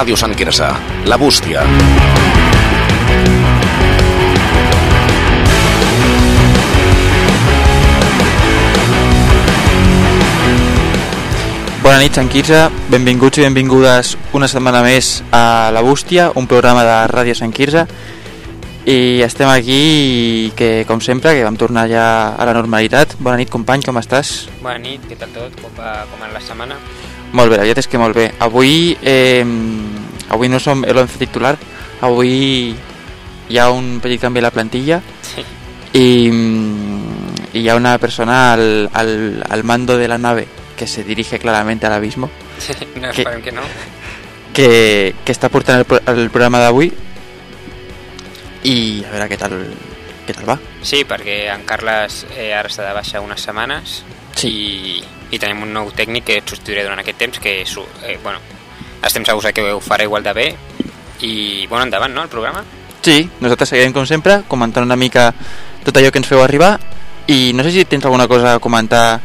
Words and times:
Ràdio 0.00 0.16
Sant 0.16 0.32
Quirze, 0.32 0.64
La 1.04 1.16
Bústia. 1.20 1.60
Bona 11.82 11.98
nit, 12.00 12.16
Sant 12.16 12.32
Quirze. 12.32 12.62
Benvinguts 12.88 13.42
i 13.42 13.44
benvingudes 13.44 14.14
una 14.32 14.48
setmana 14.48 14.80
més 14.80 15.18
a 15.36 15.68
La 15.68 15.84
Bústia, 15.84 16.30
un 16.32 16.48
programa 16.48 16.80
de 16.88 16.96
Ràdio 17.12 17.36
Sant 17.36 17.52
Quirze. 17.52 17.84
I 18.88 19.20
estem 19.28 19.52
aquí, 19.52 20.48
que 20.56 20.86
com 20.88 21.04
sempre, 21.04 21.36
que 21.36 21.44
vam 21.44 21.60
tornar 21.60 21.90
ja 21.92 22.08
a 22.40 22.48
la 22.48 22.56
normalitat. 22.56 23.18
Bona 23.20 23.36
nit, 23.36 23.52
company, 23.52 23.84
com 23.84 24.00
estàs? 24.00 24.48
Bona 24.64 24.80
nit, 24.80 25.04
què 25.12 25.20
tal 25.20 25.36
tot? 25.36 25.60
Com 25.60 25.76
va, 25.76 25.98
com 26.08 26.24
va 26.24 26.32
la 26.32 26.40
setmana? 26.40 26.80
Molt 27.32 27.50
bé, 27.50 27.56
la 27.56 27.62
veritat 27.62 27.84
és 27.84 27.88
que 27.88 27.98
molt 27.98 28.16
bé. 28.16 28.30
Avui, 28.42 28.96
eh, 29.02 29.44
avui 30.30 30.48
no 30.48 30.58
som 30.58 30.82
l'11 30.84 31.18
titular, 31.18 31.56
avui 32.00 32.74
hi 33.50 33.58
ha 33.58 33.68
un 33.70 34.00
petit 34.00 34.20
canvi 34.20 34.38
a 34.40 34.42
la 34.48 34.50
plantilla 34.50 35.00
Sí. 35.22 35.42
y, 35.92 36.30
mm, 36.30 37.34
y 37.54 37.62
ya 37.62 37.76
una 37.76 37.98
persona 37.98 38.52
al, 38.52 38.88
al, 38.92 39.44
al 39.48 39.64
mando 39.64 39.96
de 39.98 40.06
la 40.08 40.18
nave 40.18 40.46
que 40.76 40.86
se 40.86 41.02
dirige 41.04 41.38
claramente 41.38 41.86
al 41.86 41.92
abismo, 41.92 42.30
no, 42.96 43.08
Què? 43.10 43.18
esperem 43.20 43.42
que 43.42 43.52
no. 43.52 43.62
que, 44.54 45.14
que 45.24 45.32
està 45.32 45.48
portant 45.50 45.82
el, 45.82 46.00
el 46.06 46.30
programa 46.30 46.58
d'avui 46.58 46.92
i 48.64 48.76
a 49.06 49.10
veure 49.12 49.28
què 49.30 49.38
tal, 49.40 49.54
què 50.26 50.34
tal 50.36 50.48
va. 50.48 50.56
Sí, 50.82 51.02
perquè 51.08 51.46
en 51.54 51.62
Carles 51.68 52.24
eh, 52.36 52.52
ara 52.54 52.68
està 52.68 52.84
de 52.86 52.94
baixa 52.96 53.20
unes 53.24 53.40
setmanes 53.42 54.02
Sí. 54.36 54.48
i, 54.48 55.02
i 55.30 55.38
tenim 55.38 55.62
un 55.62 55.72
nou 55.74 55.90
tècnic 55.94 56.26
que 56.26 56.38
et 56.40 56.48
substituiré 56.48 56.84
durant 56.84 56.98
aquest 56.98 57.18
temps 57.18 57.38
que, 57.38 57.60
eh, 57.62 58.18
bueno, 58.22 58.38
estem 59.02 59.24
segurs 59.24 59.52
que 59.54 59.64
ho 59.72 59.80
farà 59.80 60.04
igual 60.04 60.22
de 60.22 60.32
bé 60.32 60.46
i, 61.20 61.66
bueno, 61.66 61.84
endavant, 61.84 62.12
no, 62.14 62.22
el 62.22 62.32
programa? 62.32 62.64
Sí, 63.00 63.30
nosaltres 63.40 63.70
seguirem 63.72 63.94
com 63.96 64.06
sempre 64.06 64.42
comentant 64.48 64.84
una 64.84 64.96
mica 64.96 65.30
tot 65.84 65.96
allò 65.96 66.10
que 66.12 66.20
ens 66.20 66.28
feu 66.28 66.42
arribar 66.42 66.74
i 67.30 67.52
no 67.54 67.64
sé 67.64 67.72
si 67.72 67.84
tens 67.84 68.04
alguna 68.04 68.28
cosa 68.28 68.54
a 68.54 68.58
comentar 68.60 69.20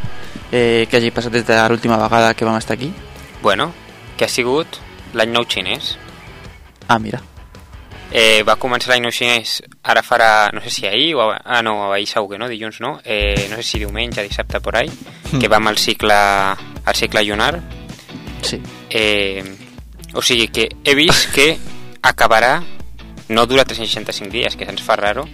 eh, 0.52 0.88
que 0.90 0.98
hagi 0.98 1.12
passat 1.12 1.34
des 1.34 1.46
de 1.48 1.58
l'última 1.70 1.98
vegada 2.00 2.34
que 2.34 2.46
vam 2.46 2.58
estar 2.58 2.76
aquí. 2.78 2.94
Bueno, 3.42 3.74
que 4.18 4.26
ha 4.26 4.32
sigut 4.32 4.80
l'any 5.14 5.32
nou 5.34 5.48
xinès. 5.50 5.96
Ah, 6.88 7.00
mira. 7.00 7.24
Eh, 8.16 8.44
va 8.48 8.56
començar 8.56 8.94
l'any 8.94 9.02
nou 9.04 9.12
xinès, 9.12 9.58
ara 9.84 10.00
farà, 10.06 10.50
no 10.56 10.62
sé 10.64 10.70
si 10.72 10.86
ahir, 10.88 11.16
o, 11.20 11.26
ah 11.36 11.62
no, 11.66 11.92
ahir 11.92 12.08
segur 12.08 12.30
que 12.32 12.38
no, 12.40 12.48
dilluns 12.48 12.78
no, 12.80 12.94
eh, 13.04 13.48
no 13.52 13.58
sé 13.58 13.64
si 13.64 13.80
diumenge, 13.82 14.24
dissabte, 14.24 14.62
por 14.62 14.78
ahí, 14.78 14.88
Mm. 15.34 15.40
que 15.42 15.48
va 15.52 15.58
amb 15.58 15.68
el 15.74 15.78
cicle, 15.78 16.16
el 16.88 16.96
cicle 16.96 17.24
lunar, 17.26 17.60
Sí. 18.42 18.62
Eh, 18.90 19.44
o 20.14 20.22
sigui 20.22 20.48
que 20.50 20.70
he 20.86 20.94
vist 20.96 21.34
que 21.34 21.58
acabarà, 22.04 22.62
no 23.30 23.46
dura 23.48 23.66
365 23.66 24.32
dies, 24.32 24.56
que 24.56 24.66
se'ns 24.66 24.82
fa 24.86 24.96
raro, 24.96 25.28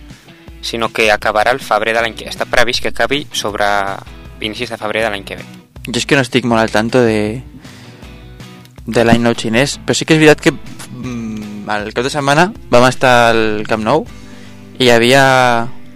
sinó 0.61 0.89
que 0.93 1.11
acabarà 1.11 1.51
el 1.51 1.59
febrer 1.59 1.93
de 1.93 2.01
l'any 2.01 2.15
que 2.15 2.29
Està 2.29 2.45
previst 2.45 2.81
que 2.81 2.87
acabi 2.89 3.27
sobre 3.33 3.65
inicis 4.39 4.69
de 4.71 4.77
febrer 4.77 5.03
de 5.03 5.09
l'any 5.09 5.23
que 5.25 5.35
ve. 5.35 5.43
Jo 5.85 5.97
és 5.99 6.05
que 6.05 6.15
no 6.15 6.21
estic 6.21 6.45
molt 6.45 6.61
al 6.61 6.71
tanto 6.71 7.01
de, 7.03 7.41
de 8.85 9.03
l'any 9.03 9.21
nou 9.21 9.33
xinès, 9.35 9.77
però 9.85 9.93
sí 9.97 10.05
que 10.05 10.15
és 10.15 10.19
veritat 10.21 10.41
que 10.41 10.53
el 11.79 11.93
cap 11.93 12.03
de 12.07 12.09
setmana 12.13 12.51
vam 12.71 12.85
estar 12.89 13.31
al 13.31 13.63
Camp 13.69 13.83
Nou 13.85 14.05
i 14.79 14.85
hi 14.85 14.89
havia 14.93 15.23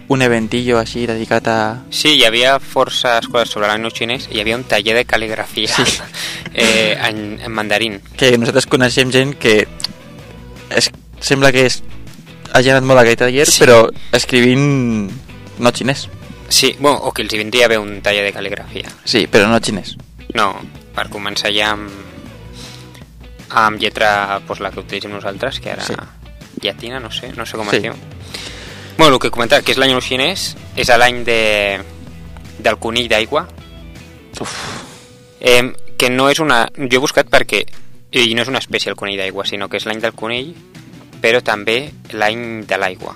un 0.08 0.22
eventillo 0.22 0.78
així 0.78 1.06
dedicat 1.08 1.48
a... 1.50 1.58
Sí, 1.90 2.12
hi 2.14 2.24
havia 2.24 2.58
forces 2.62 3.26
coses 3.26 3.50
sobre 3.50 3.66
l'any 3.66 3.88
xinès 3.90 4.28
i 4.30 4.36
hi 4.36 4.40
havia 4.44 4.56
un 4.56 4.62
taller 4.64 4.94
de 4.94 5.04
cal·ligrafia 5.06 5.66
Sí. 5.74 5.82
eh, 6.54 6.94
en, 7.08 7.40
en 7.42 7.52
mandarín. 7.52 8.00
que 8.16 8.36
nosaltres 8.38 8.66
coneixem 8.70 9.10
gent 9.10 9.34
que 9.38 9.66
es, 10.70 10.90
sembla 11.20 11.50
que 11.52 11.66
és, 11.66 11.80
hagi 12.54 12.70
anat 12.70 12.86
molt 12.86 13.00
a 13.00 13.02
aquest 13.02 13.24
taller, 13.24 13.46
Sí. 13.50 13.64
però 13.64 13.88
escrivint 14.14 15.10
no 15.58 15.72
xinès. 15.74 16.06
Sí, 16.48 16.76
bueno, 16.78 16.98
o 17.02 17.10
que 17.12 17.22
els 17.26 17.32
vindria 17.34 17.66
bé 17.66 17.76
un 17.78 18.00
taller 18.02 18.22
de 18.22 18.32
cal·ligrafia. 18.32 18.86
Sí, 19.04 19.26
però 19.26 19.48
no 19.50 19.58
xinès. 19.58 19.96
No, 20.38 20.52
per 20.94 21.08
començar 21.10 21.50
ja 21.50 21.72
amb, 21.74 21.90
amb 23.50 23.80
lletra 23.80 24.40
pues, 24.46 24.60
la 24.60 24.70
que 24.70 24.80
utilitzem 24.80 25.12
nosaltres, 25.12 25.60
que 25.60 25.70
ara 25.70 25.82
Sí. 25.84 25.94
llatina, 26.60 27.00
no 27.00 27.10
sé, 27.10 27.32
no 27.36 27.46
sé 27.46 27.56
com 27.56 27.68
Sí. 27.70 27.76
es 27.76 27.82
diu. 27.82 27.94
Bueno, 28.98 29.14
el 29.14 29.20
que 29.20 29.28
he 29.28 29.30
comentat, 29.30 29.62
que 29.64 29.72
és 29.72 29.78
l'any 29.78 29.92
xinès, 30.00 30.56
és 30.74 30.88
l'any 30.88 31.22
de, 31.24 31.80
del 32.58 32.78
conill 32.78 33.08
d'aigua, 33.08 33.46
eh, 35.40 35.72
que 35.98 36.10
no 36.10 36.28
és 36.30 36.40
una... 36.40 36.66
Jo 36.76 36.98
he 36.98 37.02
buscat 37.02 37.28
perquè... 37.32 37.64
I 38.16 38.32
no 38.34 38.42
és 38.42 38.48
una 38.48 38.60
espècie 38.62 38.88
el 38.88 38.96
conill 38.96 39.18
d'aigua, 39.18 39.44
sinó 39.44 39.68
que 39.68 39.76
és 39.76 39.84
l'any 39.84 40.00
del 40.00 40.14
conill, 40.16 40.54
però 41.20 41.42
també 41.44 41.90
l'any 42.16 42.64
de 42.66 42.78
l'aigua. 42.78 43.14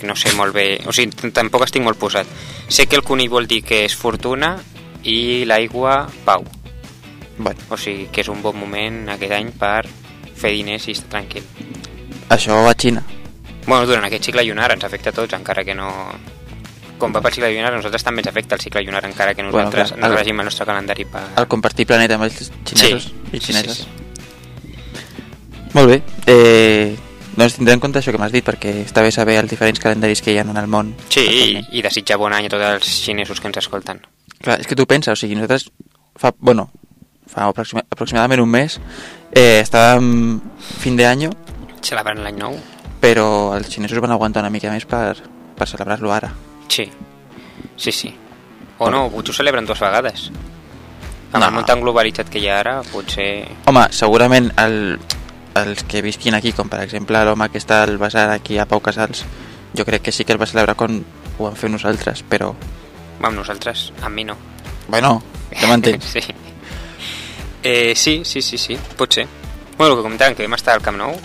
Que 0.00 0.06
no 0.06 0.16
sé 0.16 0.32
molt 0.36 0.52
bé... 0.52 0.80
O 0.86 0.92
sigui, 0.92 1.30
tampoc 1.32 1.64
estic 1.64 1.82
molt 1.82 1.98
posat. 1.98 2.26
Sé 2.68 2.84
que 2.86 2.96
el 2.96 3.04
conill 3.06 3.30
vol 3.32 3.46
dir 3.48 3.62
que 3.64 3.84
és 3.86 3.94
fortuna 3.96 4.58
i 5.04 5.44
l'aigua 5.48 6.02
pau. 6.26 6.44
Bueno, 7.38 7.60
O 7.70 7.76
sigui 7.76 8.06
que 8.12 8.20
és 8.22 8.28
un 8.28 8.42
bon 8.42 8.56
moment 8.58 9.08
aquest 9.14 9.32
any 9.32 9.50
per 9.52 9.86
fer 10.34 10.52
diners 10.52 10.86
i 10.88 10.92
estar 10.92 11.10
tranquil. 11.18 11.42
això 12.28 12.62
va 12.64 12.70
a 12.70 12.74
Xina. 12.78 13.02
Bueno, 13.66 13.86
durant 13.86 14.04
aquest 14.04 14.24
cicle 14.24 14.44
lunar 14.44 14.70
ens 14.72 14.84
afecta 14.84 15.10
a 15.10 15.12
tots, 15.12 15.32
encara 15.34 15.64
que 15.64 15.74
no... 15.74 15.90
Com 16.98 17.10
va 17.12 17.20
pel 17.20 17.32
cicle 17.34 17.48
lunar, 17.52 17.72
a 17.72 17.76
nosaltres 17.76 18.04
també 18.04 18.20
ens 18.22 18.28
afecta 18.30 18.54
el 18.54 18.60
cicle 18.60 18.82
lunar, 18.84 19.04
encara 19.04 19.34
que 19.34 19.42
Bueno, 19.42 19.56
nosaltres 19.56 19.88
clar, 19.92 19.98
bueno, 20.00 20.06
no 20.08 20.12
el- 20.14 20.18
regim 20.20 20.40
el 20.40 20.44
nostre 20.46 20.66
calendari 20.66 21.04
per... 21.04 21.22
Al 21.36 21.48
compartir 21.48 21.86
planeta 21.86 22.14
amb 22.14 22.24
els 22.28 22.50
xinesos 22.64 23.08
Sí, 23.08 23.14
i 23.32 23.40
sí, 23.40 23.46
xineses. 23.52 23.76
sí, 23.78 23.82
sí. 23.82 23.88
Molt 25.74 25.88
bé. 25.90 26.02
Eh, 26.26 26.96
doncs 27.36 27.56
tindré 27.56 27.74
en 27.74 27.80
compte 27.82 27.98
això 27.98 28.12
que 28.14 28.18
m'has 28.22 28.30
dit, 28.32 28.44
perquè 28.46 28.84
està 28.84 29.02
bé 29.02 29.10
saber 29.10 29.36
els 29.40 29.50
diferents 29.50 29.80
calendaris 29.82 30.22
que 30.22 30.32
hi 30.32 30.38
ha 30.38 30.44
en 30.46 30.56
el 30.56 30.68
món. 30.70 30.94
Sí, 31.10 31.24
i, 31.24 31.64
i 31.78 31.82
desitjar 31.82 32.18
bon 32.20 32.32
any 32.32 32.46
a 32.46 32.52
tots 32.52 32.62
els 32.68 32.86
xinesos 33.08 33.40
que 33.42 33.50
ens 33.50 33.58
escolten. 33.58 34.00
Clar, 34.44 34.60
és 34.60 34.66
que 34.70 34.76
tu 34.78 34.86
pensa, 34.86 35.12
o 35.12 35.18
sigui, 35.18 35.34
nosaltres 35.34 35.66
fa, 36.20 36.30
bueno, 36.38 36.68
fa 37.30 37.46
aproxima, 37.48 37.82
aproximadament 37.90 38.40
un 38.42 38.50
mes 38.50 38.78
eh, 39.32 39.60
estàvem 39.62 40.40
fin 40.80 40.96
de 40.96 41.06
año, 41.06 41.30
Celebrant 41.84 42.22
l'any 42.24 42.38
nou? 42.40 42.54
però 43.04 43.52
els 43.56 43.68
xinesos 43.68 44.00
van 44.00 44.14
aguantar 44.14 44.40
una 44.40 44.50
mica 44.50 44.70
més 44.72 44.86
per, 44.88 45.18
per 45.56 45.66
celebrar-lo 45.68 46.12
ara. 46.14 46.30
Sí. 46.72 46.86
Sí, 47.76 47.92
sí. 47.92 48.08
O 48.78 48.88
no, 48.90 49.10
potser 49.12 49.34
ho 49.34 49.36
celebren 49.36 49.66
dues 49.68 49.80
vegades. 49.82 50.30
Amb 51.34 51.42
No. 51.42 51.48
el 51.48 51.52
món 51.58 51.66
tan 51.66 51.82
globalitzat 51.82 52.30
que 52.30 52.38
hi 52.40 52.48
ha 52.48 52.60
ara, 52.62 52.78
potser... 52.92 53.44
Home, 53.68 53.82
segurament 53.92 54.48
el, 54.62 54.96
els 55.60 55.82
que 55.84 56.00
visquin 56.00 56.34
aquí, 56.38 56.52
com 56.56 56.70
per 56.72 56.80
exemple 56.84 57.20
l'home 57.26 57.50
que 57.50 57.58
està 57.60 57.82
al 57.84 57.98
basar 57.98 58.30
aquí 58.32 58.56
a 58.58 58.64
Pau 58.70 58.80
Casals, 58.80 59.24
jo 59.76 59.84
crec 59.84 60.06
que 60.06 60.12
sí 60.14 60.24
que 60.24 60.32
el 60.32 60.40
va 60.40 60.46
celebrar 60.48 60.76
com 60.78 61.02
ho 61.36 61.44
vam 61.44 61.56
fer 61.58 61.68
nosaltres, 61.74 62.22
però... 62.30 62.52
Amb 63.20 63.34
nosaltres, 63.36 63.90
amb 64.00 64.14
mi 64.14 64.24
no. 64.24 64.36
Bueno, 64.88 65.18
ja 65.52 65.68
m'entens. 65.68 66.06
sí. 66.16 66.22
Eh, 67.64 67.94
sí, 67.96 68.22
sí, 68.24 68.42
sí, 68.42 68.58
sí, 68.58 68.76
pot 68.96 69.12
ser. 69.16 69.26
Bueno, 69.78 69.94
el 69.94 69.98
que 69.98 70.04
comentàvem, 70.04 70.36
que 70.36 70.44
vam 70.44 70.54
estar 70.54 70.74
al 70.76 70.82
Camp 70.84 70.98
Nou, 71.00 71.16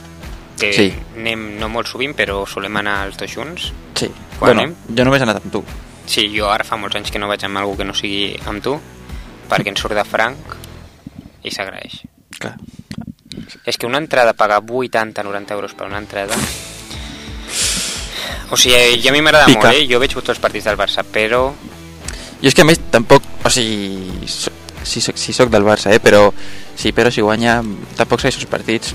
que 0.57 0.71
Sí. 0.73 0.93
anem 1.17 1.59
no 1.59 1.67
molt 1.69 1.87
sovint, 1.87 2.15
però 2.15 2.45
solem 2.47 2.77
anar 2.79 3.05
els 3.07 3.17
dos 3.17 3.29
junts. 3.31 3.73
Sí. 3.95 4.07
Quan 4.39 4.55
bueno, 4.55 4.61
anem? 4.61 4.75
jo 4.95 5.05
només 5.05 5.19
he 5.21 5.27
anat 5.27 5.43
amb 5.43 5.51
tu. 5.51 5.63
Sí, 6.07 6.29
jo 6.33 6.49
ara 6.49 6.63
fa 6.63 6.77
molts 6.79 6.95
anys 6.95 7.11
que 7.11 7.19
no 7.19 7.27
vaig 7.27 7.43
amb 7.45 7.57
algú 7.59 7.75
que 7.77 7.85
no 7.85 7.93
sigui 7.93 8.39
amb 8.47 8.63
tu, 8.63 8.79
perquè 9.49 9.67
ens 9.67 9.79
surt 9.83 9.93
de 9.93 10.03
franc 10.07 10.55
i 11.43 11.51
s'agraeix. 11.51 11.99
Clar. 12.39 12.55
És 13.65 13.77
que 13.77 13.85
una 13.85 13.99
entrada, 13.99 14.33
pagar 14.33 14.61
80-90 14.63 15.51
euros 15.51 15.73
per 15.73 15.87
una 15.87 15.97
entrada... 15.99 16.35
O 18.51 18.57
sigui, 18.57 18.97
ja 19.03 19.11
a 19.11 19.13
mi 19.13 19.21
m'agrada 19.21 19.47
molt, 19.47 19.65
eh? 19.75 19.85
Jo 19.89 19.99
veig 20.01 20.13
tots 20.15 20.29
els 20.33 20.39
partits 20.41 20.65
del 20.65 20.77
Barça, 20.79 21.03
però... 21.05 21.53
Jo 22.41 22.47
és 22.47 22.55
que 22.55 22.63
a 22.63 22.65
més 22.65 22.79
tampoc, 22.89 23.21
o 23.45 23.49
sigui, 23.53 24.25
si, 24.83 25.01
soc, 25.01 25.17
si 25.17 25.33
soc 25.33 25.49
del 25.49 25.63
Barça, 25.63 25.91
eh, 25.93 25.99
però 25.99 26.31
sí, 26.75 26.91
però 26.91 27.11
si 27.11 27.21
guanya, 27.21 27.61
tampoc 27.97 28.19
segueixo 28.21 28.39
els 28.43 28.49
partits. 28.49 28.93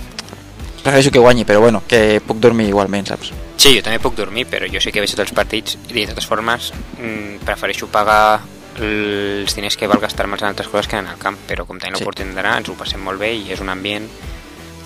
Prefereixo 0.84 1.10
que 1.10 1.18
guanyi, 1.18 1.44
però 1.48 1.60
bueno, 1.60 1.82
que 1.88 2.20
puc 2.26 2.38
dormir 2.38 2.66
igualment, 2.68 3.06
saps? 3.08 3.30
Sí, 3.56 3.76
jo 3.76 3.82
també 3.82 3.98
puc 4.02 4.14
dormir, 4.18 4.44
però 4.50 4.66
jo 4.68 4.80
sí 4.80 4.92
que 4.92 5.00
veig 5.00 5.10
tots 5.14 5.24
els 5.30 5.32
partits 5.32 5.78
i 5.88 5.94
de 5.94 6.06
totes 6.10 6.26
formes 6.28 6.72
mm, 6.98 7.38
prefereixo 7.46 7.86
pagar 7.88 8.42
els 8.82 9.54
diners 9.54 9.76
que 9.78 9.86
val 9.86 10.00
gastar-me'ls 10.02 10.42
en 10.42 10.48
altres 10.50 10.68
coses 10.68 10.88
que 10.90 10.98
en 10.98 11.06
el 11.06 11.16
camp, 11.16 11.38
però 11.48 11.64
com 11.64 11.78
tenim 11.78 11.94
Sí. 11.96 12.02
l'oportunitat 12.02 12.34
d'anar, 12.42 12.56
ens 12.58 12.68
ho 12.68 12.74
passem 12.74 13.00
molt 13.00 13.20
bé 13.22 13.32
i 13.32 13.52
és 13.54 13.60
un 13.60 13.70
ambient 13.70 14.08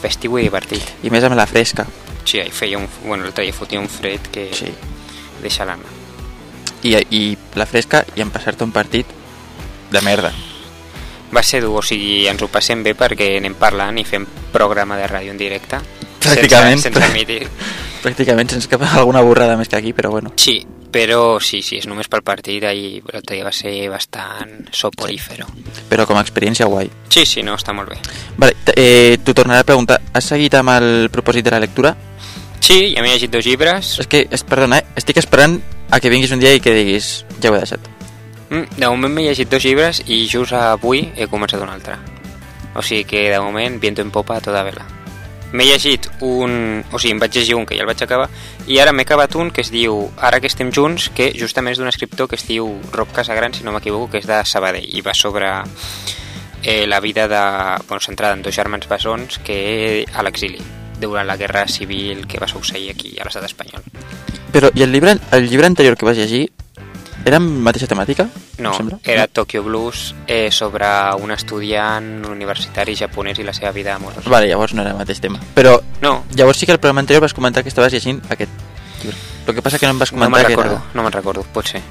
festiu 0.03 0.39
i 0.39 0.43
divertit. 0.45 0.85
I 1.03 1.11
més 1.11 1.25
amb 1.25 1.35
la 1.35 1.47
fresca. 1.51 1.87
Sí, 2.25 2.39
ahir 2.39 2.53
feia 2.53 2.79
un... 2.79 2.87
Bueno, 3.05 3.25
l'altre 3.25 3.45
dia 3.49 3.53
fotia 3.57 3.81
un 3.81 3.89
fred 3.89 4.29
que 4.31 4.51
Sí. 4.55 4.69
deixa 5.43 5.65
l'ànima. 5.65 5.89
I, 6.85 6.95
I 7.11 7.23
la 7.57 7.67
fresca 7.67 8.05
i 8.15 8.21
en 8.23 8.31
passar-te 8.31 8.63
un 8.63 8.71
partit 8.71 9.07
de 9.91 10.01
merda. 10.03 10.31
Va 11.35 11.43
ser 11.45 11.61
dur, 11.65 11.77
o 11.79 11.83
sigui, 11.85 12.27
ens 12.31 12.43
ho 12.43 12.49
passem 12.49 12.83
bé 12.83 12.95
perquè 12.97 13.35
anem 13.39 13.59
parlant 13.61 13.99
i 14.01 14.07
fem 14.09 14.25
programa 14.53 14.97
de 14.97 15.07
ràdio 15.11 15.35
en 15.35 15.41
directe. 15.41 15.81
Pràcticament. 16.23 16.81
Sense, 16.81 16.95
sense 16.95 17.13
emitir. 17.13 17.45
Pràcticament 18.05 18.51
sense 18.55 18.71
cap 18.71 18.85
alguna 18.89 19.23
borrada 19.27 19.57
més 19.59 19.69
que 19.69 19.77
aquí, 19.77 19.93
però 19.93 20.11
bueno. 20.15 20.33
Sí, 20.41 20.61
però 20.91 21.39
sí, 21.41 21.61
sí, 21.63 21.77
és 21.79 21.87
només 21.89 22.09
pel 22.09 22.23
partit 22.25 22.65
i 22.65 23.01
l'altre 23.05 23.37
dia 23.37 23.45
va 23.45 23.53
ser 23.53 23.75
bastant 23.93 24.71
soporífero. 24.73 25.47
Però 25.91 26.07
com 26.09 26.17
a 26.17 26.25
experiència 26.25 26.69
guai. 26.71 26.91
Sí, 27.13 27.27
sí, 27.27 27.45
no, 27.45 27.59
està 27.59 27.75
molt 27.77 27.93
bé. 27.93 27.99
Vale, 28.39 28.57
eh, 28.75 29.19
t'ho 29.25 29.35
tornaré 29.37 29.65
a 29.65 29.69
preguntar. 29.69 30.01
Has 30.15 30.31
seguit 30.33 30.55
amb 30.57 30.73
el 30.79 31.09
propòsit 31.13 31.45
de 31.45 31.55
la 31.55 31.61
lectura? 31.65 31.95
Sí, 32.61 32.95
ja 32.95 33.05
m'he 33.05 33.13
llegit 33.13 33.33
dos 33.33 33.47
llibres. 33.47 33.99
És 34.03 34.09
que, 34.11 34.27
es, 34.31 34.45
perdona, 34.49 34.81
eh? 34.81 34.99
estic 34.99 35.21
esperant 35.21 35.61
a 35.91 36.01
que 36.01 36.11
vinguis 36.13 36.33
un 36.33 36.41
dia 36.43 36.55
i 36.57 36.65
que 36.65 36.75
diguis 36.75 37.23
ja 37.43 37.53
ho 37.53 37.57
he 37.57 37.63
deixat. 37.63 37.98
Mm, 38.51 38.79
De 38.79 38.89
moment 38.89 39.13
m'he 39.13 39.27
llegit 39.27 39.51
dos 39.51 39.65
llibres 39.65 40.03
i 40.07 40.23
just 40.29 40.55
avui 40.57 41.09
he 41.17 41.27
començat 41.29 41.61
un 41.61 41.69
altre. 41.69 41.99
O 42.75 42.83
sigui 42.83 43.05
que 43.05 43.29
de 43.31 43.41
moment 43.41 43.81
viento 43.81 44.03
en 44.03 44.11
popa 44.11 44.39
a 44.39 44.41
toda 44.41 44.63
vela. 44.65 44.87
M'he 45.53 45.65
llegit 45.65 46.09
un... 46.21 46.85
O 46.93 46.99
sigui, 46.99 47.15
em 47.15 47.21
vaig 47.21 47.33
llegir 47.33 47.57
un 47.57 47.65
que 47.67 47.77
ja 47.77 47.85
el 47.85 47.89
vaig 47.89 48.03
acabar 48.05 48.29
i 48.69 48.79
ara 48.81 48.93
m'he 48.93 49.07
acabat 49.07 49.35
un 49.41 49.51
que 49.51 49.63
es 49.65 49.71
diu 49.73 50.11
Ara 50.21 50.41
que 50.41 50.47
estem 50.47 50.73
junts, 50.73 51.09
que 51.09 51.31
justament 51.37 51.73
és 51.73 51.81
d'un 51.81 51.89
escriptor 51.89 52.29
que 52.29 52.37
es 52.37 52.45
diu 52.49 52.69
Rob 52.93 53.13
Casagran, 53.17 53.55
si 53.57 53.65
no 53.65 53.73
m'equivoco, 53.73 54.11
que 54.13 54.21
és 54.21 54.29
de 54.29 54.43
Sabadell 54.45 54.89
i 54.93 55.01
va 55.01 55.15
sobre 55.17 55.49
eh, 56.63 56.87
la 56.87 57.01
vida 57.01 57.29
de... 57.29 57.41
Bueno, 57.89 58.01
centrada 58.01 58.35
en 58.35 58.43
dos 58.43 58.55
germans 58.55 58.89
bessons 58.89 59.41
que 59.45 60.05
a 60.13 60.23
l'exili 60.23 60.61
durant 61.01 61.27
la 61.27 61.37
guerra 61.37 61.67
civil 61.69 62.27
que 62.27 62.41
va 62.41 62.49
succeir 62.49 62.91
aquí 62.91 63.15
a 63.19 63.25
l'estat 63.25 63.45
espanyol. 63.47 63.85
Però, 64.53 64.71
i 64.75 64.83
el 64.83 64.93
llibre, 64.93 65.17
el 65.33 65.49
llibre 65.49 65.69
anterior 65.69 65.97
que 65.97 66.09
vas 66.09 66.17
llegir 66.19 66.49
era 67.25 67.39
mateixa 67.41 67.89
temàtica? 67.91 68.29
No, 68.59 68.73
era 69.05 69.27
Tokyo 69.27 69.63
Blues 69.63 70.15
eh, 70.27 70.51
sobre 70.51 70.87
un 71.21 71.31
estudiant 71.35 72.25
universitari 72.27 72.97
japonès 72.97 73.39
i 73.39 73.47
la 73.47 73.53
seva 73.53 73.73
vida 73.73 73.95
amorosa. 73.95 74.29
Vale, 74.31 74.49
llavors 74.49 74.75
no 74.75 74.83
era 74.83 74.93
el 74.95 74.99
mateix 75.01 75.21
tema. 75.21 75.41
Però 75.55 75.79
No, 76.01 76.25
llavors 76.35 76.59
sí 76.59 76.67
que 76.67 76.73
el 76.73 76.81
programa 76.81 77.01
anterior 77.01 77.23
vas 77.23 77.35
comentar 77.35 77.63
que 77.63 77.69
estaves 77.69 77.93
llegint 77.93 78.23
aquest 78.31 78.51
llibre. 79.03 79.17
El 79.47 79.55
que 79.55 79.63
passa 79.63 79.79
que 79.79 79.87
no 79.87 79.93
em 79.97 79.99
vas 79.99 80.13
no 80.13 80.19
me'n 80.19 80.31
comentar 80.31 80.47
que 80.51 80.57
recordo, 80.57 80.77
era... 80.77 80.95
no 80.95 81.03
me'n 81.03 81.13
recordo, 81.13 81.45
pot 81.53 81.67
ser. 81.67 81.83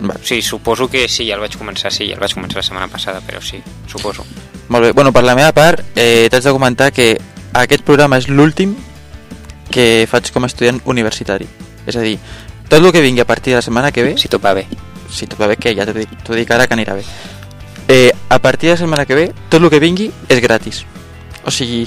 Vale. 0.00 0.20
Sí, 0.24 0.40
suposo 0.42 0.88
que 0.88 1.08
sí, 1.08 1.26
ja 1.28 1.36
el 1.36 1.40
vaig 1.44 1.56
començar, 1.60 1.92
sí, 1.92 2.08
ja 2.08 2.16
el 2.16 2.20
vaig 2.20 2.34
començar 2.34 2.58
la 2.62 2.66
setmana 2.66 2.88
passada, 2.88 3.20
però 3.20 3.40
sí, 3.44 3.60
suposo. 3.86 4.24
Molt 4.68 4.86
bé. 4.88 4.92
Bueno, 4.92 5.12
per 5.12 5.24
la 5.24 5.34
meva 5.36 5.52
part, 5.52 5.84
eh, 5.94 6.28
t'haig 6.30 6.44
de 6.44 6.52
comentar 6.56 6.90
que 6.92 7.18
aquest 7.52 7.84
programa 7.84 8.18
és 8.18 8.28
l'últim 8.28 8.74
que 9.70 10.06
faig 10.10 10.30
com 10.32 10.44
a 10.44 10.50
estudiant 10.50 10.80
universitari. 10.84 11.46
És 11.86 11.96
a 11.96 12.00
dir, 12.04 12.16
tot 12.68 12.80
el 12.82 12.92
que 12.92 13.00
vingui 13.00 13.20
a 13.20 13.26
partir 13.26 13.52
de 13.52 13.56
la 13.58 13.62
setmana 13.62 13.92
que 13.92 14.02
ve, 14.02 14.16
Si 14.18 14.28
tot 14.28 14.44
va 14.44 14.54
bé. 14.54 14.66
si 15.10 15.26
tot 15.26 15.40
va 15.40 15.46
bé, 15.46 15.56
que 15.56 15.74
ja 15.76 15.84
t'ho 15.86 15.92
dic, 15.92 16.08
dic 16.34 16.50
ara 16.50 16.66
que 16.66 16.74
anirà 16.74 16.94
bé. 16.94 17.04
Eh, 17.88 18.10
a 18.28 18.38
partir 18.38 18.68
de 18.70 18.74
la 18.74 18.78
setmana 18.78 19.04
que 19.06 19.14
ve, 19.14 19.32
tot 19.48 19.62
el 19.62 19.70
que 19.70 19.78
vingui 19.78 20.10
és 20.28 20.40
gratis. 20.40 20.84
O 21.44 21.50
sigui... 21.50 21.86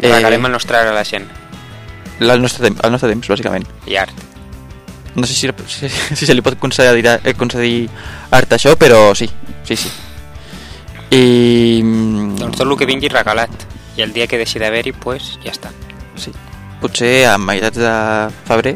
Eh... 0.00 0.10
Regalem 0.12 0.44
el 0.46 0.52
nostre 0.52 0.76
a 0.76 0.92
la 0.92 1.04
gent. 1.04 1.26
la- 2.20 2.34
el, 2.34 2.42
nostre 2.42 2.64
temps, 2.68 2.80
el 2.84 2.90
nostre 2.92 3.08
temps, 3.10 3.28
bàsicament. 3.28 3.66
I 3.86 3.96
art. 3.96 4.12
No 5.14 5.24
sé 5.26 5.32
si, 5.32 5.48
si, 5.68 5.88
si 5.88 6.26
se 6.26 6.34
li 6.34 6.42
pot 6.42 6.58
concedir, 6.58 7.06
eh, 7.06 7.34
concedir 7.34 7.88
art 8.30 8.52
a 8.52 8.56
això, 8.56 8.74
però 8.76 9.14
sí, 9.14 9.30
sí, 9.64 9.76
sí. 9.76 9.88
I... 11.10 11.80
mm, 11.82 12.36
Doncs 12.40 12.58
tot 12.58 12.66
el 12.68 12.76
que 12.76 12.86
vingui 12.88 13.08
regalat. 13.08 13.50
I 13.96 14.02
el 14.04 14.12
dia 14.12 14.26
que 14.26 14.36
deixi 14.36 14.58
d'haver-hi, 14.60 14.92
pues, 14.92 15.38
ja 15.44 15.52
està. 15.54 15.70
Sí. 16.20 16.32
Potser 16.82 17.24
a 17.30 17.38
meitats 17.40 17.78
de 17.80 17.92
febrer 18.44 18.74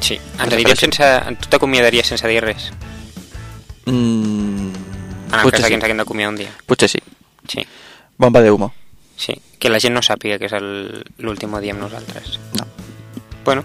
Sí, 0.00 0.16
ens 0.38 0.52
aniríem 0.52 0.76
sense... 0.76 1.04
Tu 1.40 1.48
t'acomiadaries 1.52 2.06
sense 2.08 2.26
dir 2.28 2.40
res. 2.42 2.70
Mm, 3.86 4.70
En 5.32 5.38
el 5.38 5.42
potser 5.42 5.60
cas 5.60 5.62
que 5.62 5.68
sí. 5.68 5.74
ens 5.74 5.84
haguem 5.84 5.98
d'acomiadar 6.00 6.32
un 6.32 6.38
dia. 6.40 6.50
Potser 6.66 6.88
sí. 6.88 6.98
Sí, 7.48 7.64
Bomba 8.18 8.40
de 8.40 8.50
humo. 8.50 8.72
sí. 9.16 9.34
Que 9.58 9.68
la 9.68 9.78
gent 9.80 9.92
no 9.94 10.00
sàpiga 10.00 10.38
que 10.38 10.46
és 10.46 10.52
el- 10.56 11.04
l'últim 11.18 11.52
dia 11.60 11.72
amb 11.72 11.82
nosaltres. 11.82 12.38
No. 12.56 12.64
Bueno, 13.44 13.62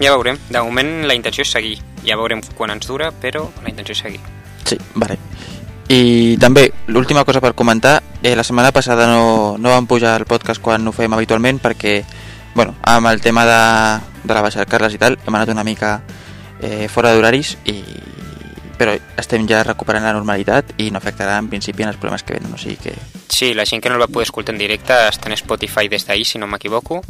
ja 0.00 0.12
veurem. 0.12 0.38
De 0.50 0.60
moment 0.62 1.04
la 1.06 1.14
intenció 1.14 1.42
és 1.42 1.50
seguir. 1.50 1.80
Ja 2.06 2.14
veurem 2.16 2.40
quan 2.56 2.70
ens 2.70 2.86
dura, 2.86 3.10
però 3.10 3.48
la 3.62 3.68
intenció 3.70 3.92
és 3.92 3.98
seguir. 3.98 4.20
Sí, 4.64 4.78
vale. 4.94 5.18
I 5.88 6.36
també, 6.38 6.72
l'última 6.86 7.24
cosa 7.24 7.40
per 7.40 7.54
comentar, 7.54 8.02
eh, 8.22 8.36
la 8.36 8.44
setmana 8.44 8.70
passada 8.72 9.06
no, 9.06 9.56
no 9.58 9.70
vam 9.70 9.86
pujar 9.86 10.16
el 10.20 10.26
podcast 10.26 10.60
quan 10.60 10.86
ho 10.86 10.92
fem 10.92 11.12
habitualment 11.14 11.58
perquè, 11.60 12.04
bueno, 12.56 12.74
amb 12.82 13.06
el 13.12 13.20
tema 13.20 13.44
de, 13.46 13.60
de 14.24 14.34
la 14.34 14.40
baixa 14.42 14.58
del 14.64 14.68
Carles 14.72 14.94
i 14.96 14.98
tal, 14.98 15.18
hem 15.26 15.34
anat 15.36 15.52
una 15.52 15.62
mica 15.64 16.00
eh, 16.64 16.88
fora 16.88 17.12
d'horaris 17.12 17.56
i 17.68 17.76
però 18.76 18.92
estem 19.16 19.46
ja 19.48 19.62
recuperant 19.64 20.04
la 20.04 20.12
normalitat 20.12 20.74
i 20.84 20.90
no 20.92 20.98
afectarà 21.00 21.38
en 21.40 21.46
principi 21.48 21.84
en 21.84 21.88
els 21.92 21.96
problemes 22.00 22.24
que 22.24 22.34
venen, 22.36 22.52
o 22.52 22.58
sigui 22.60 22.76
que 22.76 22.92
Sí, 23.32 23.54
la 23.54 23.64
gent 23.68 23.80
que 23.84 23.88
no 23.88 23.96
el 23.96 24.02
va 24.02 24.08
poder 24.08 24.26
escoltar 24.28 24.54
en 24.54 24.58
directe 24.60 24.96
està 25.08 25.28
en 25.30 25.36
Spotify 25.36 25.88
des 25.92 26.04
d'ahir, 26.08 26.24
si 26.28 26.38
no 26.40 26.46
m'equivoco. 26.48 27.02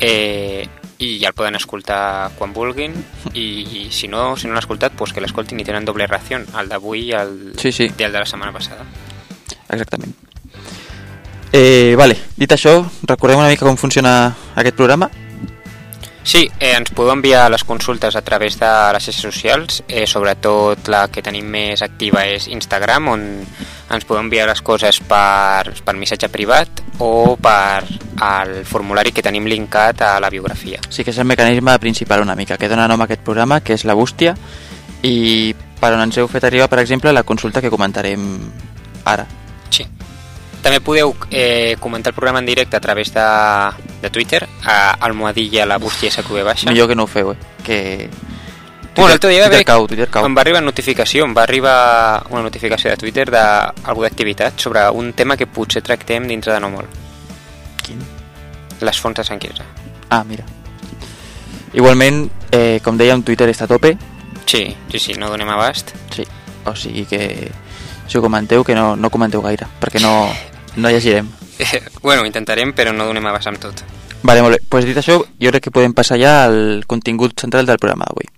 Eh, 0.00 0.66
I 1.00 1.18
ja 1.20 1.28
el 1.28 1.34
poden 1.36 1.56
escoltar 1.56 2.30
quan 2.36 2.52
vulguin. 2.52 2.92
I, 3.32 3.88
si 3.92 4.08
no 4.08 4.36
si 4.36 4.46
no 4.48 4.52
l'han 4.54 4.60
escoltat, 4.64 4.92
pues 4.96 5.12
que 5.16 5.20
l'escoltin 5.24 5.60
i 5.60 5.64
tenen 5.64 5.84
doble 5.88 6.06
ració, 6.08 6.40
el 6.40 6.68
d'avui 6.68 7.06
i 7.08 7.12
el, 7.16 7.54
Sí, 7.60 7.72
sí. 7.72 7.88
i 7.96 8.02
el 8.04 8.12
de 8.12 8.18
la 8.18 8.26
setmana 8.26 8.52
passada. 8.52 8.84
exactament. 9.70 10.12
Eh, 11.52 11.94
vale, 11.98 12.16
dit 12.36 12.52
això, 12.52 12.78
recordem 13.02 13.40
una 13.40 13.50
mica 13.50 13.66
com 13.66 13.76
funciona 13.76 14.30
aquest 14.54 14.76
programa. 14.78 15.10
Sí, 16.22 16.44
eh, 16.60 16.74
ens 16.76 16.92
podeu 16.94 17.14
enviar 17.14 17.48
les 17.50 17.64
consultes 17.64 18.14
a 18.14 18.20
través 18.22 18.58
de 18.60 18.68
les 18.92 19.02
xarxes 19.02 19.22
socials, 19.24 19.82
eh, 19.88 20.06
sobretot 20.06 20.86
la 20.92 21.08
que 21.08 21.24
tenim 21.24 21.48
més 21.48 21.80
activa 21.82 22.26
és 22.28 22.46
Instagram, 22.46 23.08
on 23.08 23.24
ens 23.90 24.04
podeu 24.06 24.20
enviar 24.22 24.46
les 24.46 24.60
coses 24.62 25.00
per, 25.00 25.72
per 25.82 25.94
missatge 25.96 26.28
privat 26.30 26.84
o 26.98 27.36
per 27.40 27.82
al 28.22 28.52
formulari 28.68 29.10
que 29.10 29.24
tenim 29.24 29.48
linkat 29.48 30.04
a 30.06 30.12
la 30.20 30.30
biografia. 30.30 30.78
Sí 30.90 31.02
que 31.02 31.10
és 31.10 31.18
el 31.18 31.26
mecanisme 31.26 31.74
principal 31.80 32.22
una 32.22 32.36
mica, 32.36 32.60
que 32.60 32.68
dona 32.68 32.86
nom 32.86 33.00
a 33.00 33.08
aquest 33.08 33.24
programa, 33.24 33.62
que 33.64 33.74
és 33.74 33.86
la 33.88 33.96
bústia, 33.98 34.36
i 35.02 35.56
per 35.80 35.94
on 35.96 36.04
ens 36.04 36.20
heu 36.20 36.28
fet 36.28 36.44
arribar, 36.44 36.68
per 36.68 36.84
exemple, 36.84 37.16
la 37.16 37.24
consulta 37.24 37.64
que 37.64 37.72
comentarem 37.72 38.28
ara. 39.08 39.26
Sí. 39.70 39.88
També 40.60 40.80
podeu 40.84 41.14
eh, 41.30 41.76
comentar 41.80 42.10
el 42.10 42.14
programa 42.14 42.38
en 42.40 42.46
directe 42.46 42.76
a 42.76 42.80
través 42.80 43.12
de, 43.14 43.22
de 44.02 44.10
Twitter, 44.10 44.46
a 44.64 44.90
Almohadilla 45.00 45.64
la 45.66 45.78
bústia 45.78 46.10
SQV 46.10 46.42
baixa. 46.44 46.68
Millor 46.70 46.88
que 46.88 46.94
no 46.94 47.04
ho 47.04 47.06
feu, 47.06 47.32
eh? 47.32 47.36
Que... 47.64 48.10
Bueno, 48.94 49.08
l'altre 49.08 49.30
dia 49.30 49.46
Twitter 49.46 49.64
cau, 49.64 49.86
Twitter 49.86 50.08
cau. 50.10 50.26
Em 50.26 50.34
va 50.36 50.42
arribar 50.42 50.60
notificació, 50.60 51.24
em 51.24 51.32
va 51.36 51.44
arribar 51.46 52.26
una 52.30 52.42
notificació 52.42 52.90
de 52.90 52.98
Twitter 53.00 53.30
d'algú 53.30 54.02
d'activitat 54.02 54.58
sobre 54.60 54.82
un 54.90 55.12
tema 55.14 55.36
que 55.38 55.46
potser 55.46 55.80
tractem 55.80 56.26
dintre 56.28 56.52
de 56.52 56.60
no 56.60 56.68
molt. 56.74 56.90
Quin? 57.80 58.02
Les 58.82 59.00
fonts 59.00 59.16
de 59.22 59.24
Sant 59.24 59.40
Quirze. 59.40 59.64
Ah, 60.10 60.24
mira. 60.26 60.44
Igualment, 61.72 62.24
eh, 62.50 62.80
com 62.82 62.98
dèiem, 62.98 63.22
Twitter 63.22 63.48
està 63.48 63.64
a 63.64 63.70
tope, 63.70 63.96
Sí, 64.50 64.64
sí, 64.90 64.98
sí, 64.98 65.12
no 65.14 65.28
donem 65.30 65.48
abast. 65.48 65.92
sí. 66.10 66.26
O 66.66 66.74
sigui 66.74 67.06
que 67.06 67.50
si 68.08 68.18
ho 68.18 68.20
comenteu, 68.20 68.64
que 68.64 68.74
no, 68.74 68.96
no 68.96 69.08
comenteu 69.08 69.40
gaire, 69.40 69.66
perquè 69.80 70.00
no, 70.02 70.28
no 70.76 70.90
llegirem. 70.90 71.28
bueno, 72.02 72.26
intentarem, 72.26 72.72
però 72.72 72.92
no 72.92 73.06
donem 73.08 73.26
abast 73.26 73.50
amb 73.50 73.60
tot. 73.62 73.84
Vale, 74.22 74.42
molt 74.42 74.58
bé. 74.58 74.60
Pues 74.68 74.84
dit 74.84 74.96
això, 74.96 75.20
jo 75.40 75.52
crec 75.52 75.68
que 75.68 75.72
podem 75.74 75.94
passar 75.96 76.18
ja 76.20 76.44
al 76.44 76.84
contingut 76.86 77.38
central 77.40 77.66
del 77.66 77.80
programa 77.80 78.08
d'avui. 78.08 78.28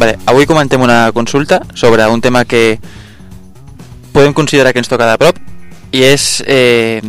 Vale, 0.00 0.16
avui 0.24 0.46
comentem 0.48 0.80
una 0.80 1.12
consulta 1.12 1.60
sobre 1.74 2.06
un 2.08 2.22
tema 2.24 2.46
que 2.46 2.80
podem 4.12 4.32
considerar 4.32 4.72
que 4.72 4.80
ens 4.80 4.88
toca 4.88 5.06
de 5.10 5.18
prop 5.20 5.49
i 5.92 6.02
és 6.06 6.42
eh, 6.46 7.00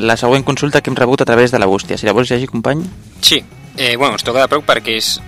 la 0.00 0.16
següent 0.16 0.44
consulta 0.44 0.80
que 0.82 0.90
hem 0.90 0.96
rebut 0.98 1.20
a 1.22 1.24
través 1.28 1.50
de 1.50 1.58
la 1.58 1.66
bústia. 1.66 1.98
Si 1.98 2.06
la 2.06 2.12
vols 2.12 2.30
llegir, 2.30 2.48
company? 2.50 2.82
Sí, 3.20 3.42
eh, 3.76 3.96
bueno, 3.96 4.14
ens 4.18 4.24
toca 4.26 4.42
de 4.42 4.48
prou 4.50 4.64
perquè 4.66 4.96
és 4.98 5.18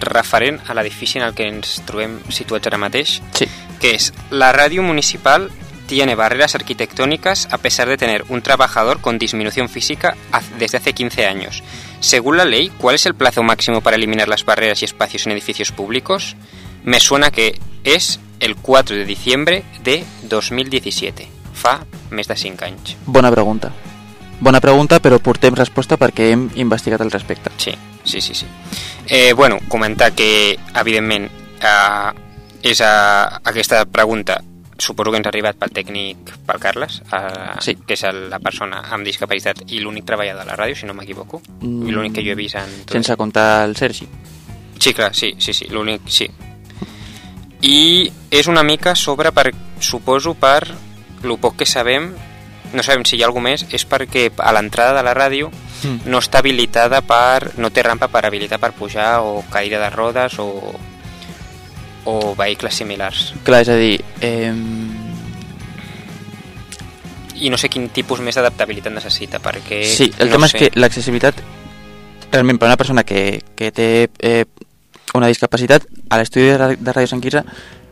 referent 0.00 0.60
a 0.68 0.74
l'edifici 0.76 1.18
en 1.18 1.24
el 1.26 1.34
que 1.34 1.48
ens 1.48 1.80
trobem 1.88 2.18
situats 2.28 2.66
ara 2.68 2.78
mateix, 2.78 3.20
Sí. 3.32 3.48
que 3.80 3.94
es 3.94 4.12
la 4.30 4.52
radio 4.52 4.82
municipal 4.82 5.50
tiene 5.86 6.14
barreras 6.16 6.54
arquitectónicas 6.56 7.48
a 7.52 7.58
pesar 7.58 7.88
de 7.88 7.96
tener 7.96 8.24
un 8.28 8.42
trabajador 8.42 9.00
con 9.00 9.18
disminución 9.18 9.68
física 9.68 10.16
desde 10.58 10.78
hace 10.78 10.92
15 10.92 11.26
años. 11.26 11.62
Según 12.00 12.36
la 12.36 12.44
ley, 12.44 12.70
¿cuál 12.76 12.96
es 12.96 13.06
el 13.06 13.14
plazo 13.14 13.42
máximo 13.42 13.80
para 13.80 13.96
eliminar 13.96 14.28
las 14.28 14.44
barreras 14.44 14.82
y 14.82 14.84
espacios 14.84 15.26
en 15.26 15.32
edificios 15.32 15.70
públicos? 15.72 16.36
Me 16.84 17.00
suena 17.00 17.30
que 17.30 17.58
es 17.84 18.18
el 18.40 18.56
4 18.56 18.96
de 18.96 19.04
diciembre 19.04 19.62
de 19.84 20.04
2017. 20.24 21.28
Fa 21.54 21.84
més 22.10 22.28
de 22.28 22.36
5 22.36 22.64
anys. 22.64 22.96
Bona 23.06 23.30
pregunta. 23.30 23.72
Bona 24.40 24.60
pregunta, 24.60 25.00
però 25.00 25.18
portem 25.18 25.54
resposta 25.56 25.96
perquè 25.96 26.30
hem 26.32 26.50
investigat 26.56 27.00
al 27.00 27.10
respecte. 27.10 27.50
Sí, 27.56 27.72
sí, 28.04 28.20
sí, 28.20 28.34
sí. 28.34 28.46
Eh, 29.08 29.32
bueno, 29.32 29.58
comentar 29.68 30.12
que, 30.12 30.58
evidentment, 30.74 31.30
eh, 31.62 32.12
és 32.62 32.80
a, 32.82 33.40
aquesta 33.44 33.84
pregunta 33.86 34.42
suposo 34.78 35.10
que 35.10 35.16
ens 35.16 35.24
ha 35.26 35.30
arribat 35.30 35.56
pel 35.56 35.70
tècnic, 35.72 36.18
pel 36.44 36.58
Carles, 36.60 36.98
eh, 37.10 37.54
Sí. 37.60 37.76
que 37.86 37.94
és 37.94 38.02
el- 38.04 38.28
la 38.28 38.38
persona 38.40 38.82
amb 38.90 39.06
discapacitat 39.06 39.62
i 39.72 39.78
l'únic 39.80 40.04
treballador 40.04 40.44
de 40.44 40.50
la 40.50 40.56
ràdio, 40.56 40.76
si 40.76 40.84
no 40.84 40.92
m'equivoco, 40.92 41.40
Mm. 41.62 41.88
i 41.88 41.92
l'únic 41.92 42.12
que 42.12 42.22
jo 42.22 42.32
he 42.32 42.34
vist 42.34 42.56
en... 42.56 42.84
tot 42.84 42.92
Sense 42.92 43.16
comptar 43.16 43.64
el 43.64 43.74
Sergi. 43.74 44.06
Sí, 44.78 44.92
clar, 44.92 45.14
sí, 45.14 45.34
sí, 45.38 45.54
sí, 45.54 45.64
l'únic, 45.70 46.02
sí. 46.08 46.28
I 47.62 48.12
és 48.30 48.46
una 48.48 48.62
mica 48.62 48.94
sobre 48.94 49.32
per 49.32 49.54
suposo 49.80 50.34
per 50.34 50.68
el 51.26 51.38
poc 51.38 51.56
que 51.56 51.66
sabem, 51.66 52.12
no 52.72 52.82
sabem 52.82 53.04
si 53.04 53.16
hi 53.16 53.22
ha 53.22 53.30
alguna 53.30 53.50
més, 53.50 53.66
és 53.70 53.86
perquè 53.88 54.30
a 54.38 54.52
l'entrada 54.56 54.96
de 54.98 55.06
la 55.06 55.14
ràdio 55.14 55.50
Mm. 55.84 56.08
no 56.10 56.18
està 56.22 56.40
habilitada 56.40 57.02
per... 57.04 57.52
no 57.60 57.70
té 57.70 57.82
rampa 57.84 58.08
per 58.08 58.24
habilitar 58.26 58.58
per 58.62 58.72
pujar 58.72 59.20
o 59.22 59.42
caire 59.52 59.78
de 59.78 59.90
rodes 59.92 60.38
o, 60.40 60.48
o 62.08 62.34
vehicles 62.38 62.74
similars. 62.80 63.34
Clar, 63.44 63.62
és 63.66 63.72
a 63.72 63.76
dir, 63.76 63.96
eh, 64.24 64.54
I 67.36 67.50
no 67.52 67.58
sé 67.60 67.68
quin 67.68 67.90
tipus 67.92 68.22
més 68.24 68.38
d'adaptabilitat 68.38 68.94
necessita, 68.94 69.40
perquè... 69.44 69.82
sí, 69.84 70.08
el 70.18 70.30
no 70.30 70.38
tema 70.38 70.48
sé. 70.48 70.56
és 70.56 70.62
que 70.62 70.80
l'accessibilitat, 70.80 71.42
realment 72.32 72.58
per 72.58 72.70
una 72.70 72.80
persona 72.80 73.04
que, 73.04 73.42
que 73.54 73.68
té 73.76 74.08
eh, 74.24 74.46
una 75.14 75.28
discapacitat, 75.28 75.84
a 76.08 76.16
l'estudi 76.16 76.48
de, 76.48 76.70
de 76.80 76.94
Ràdio 76.94 77.12
Sant 77.12 77.20
Quirze 77.20 77.44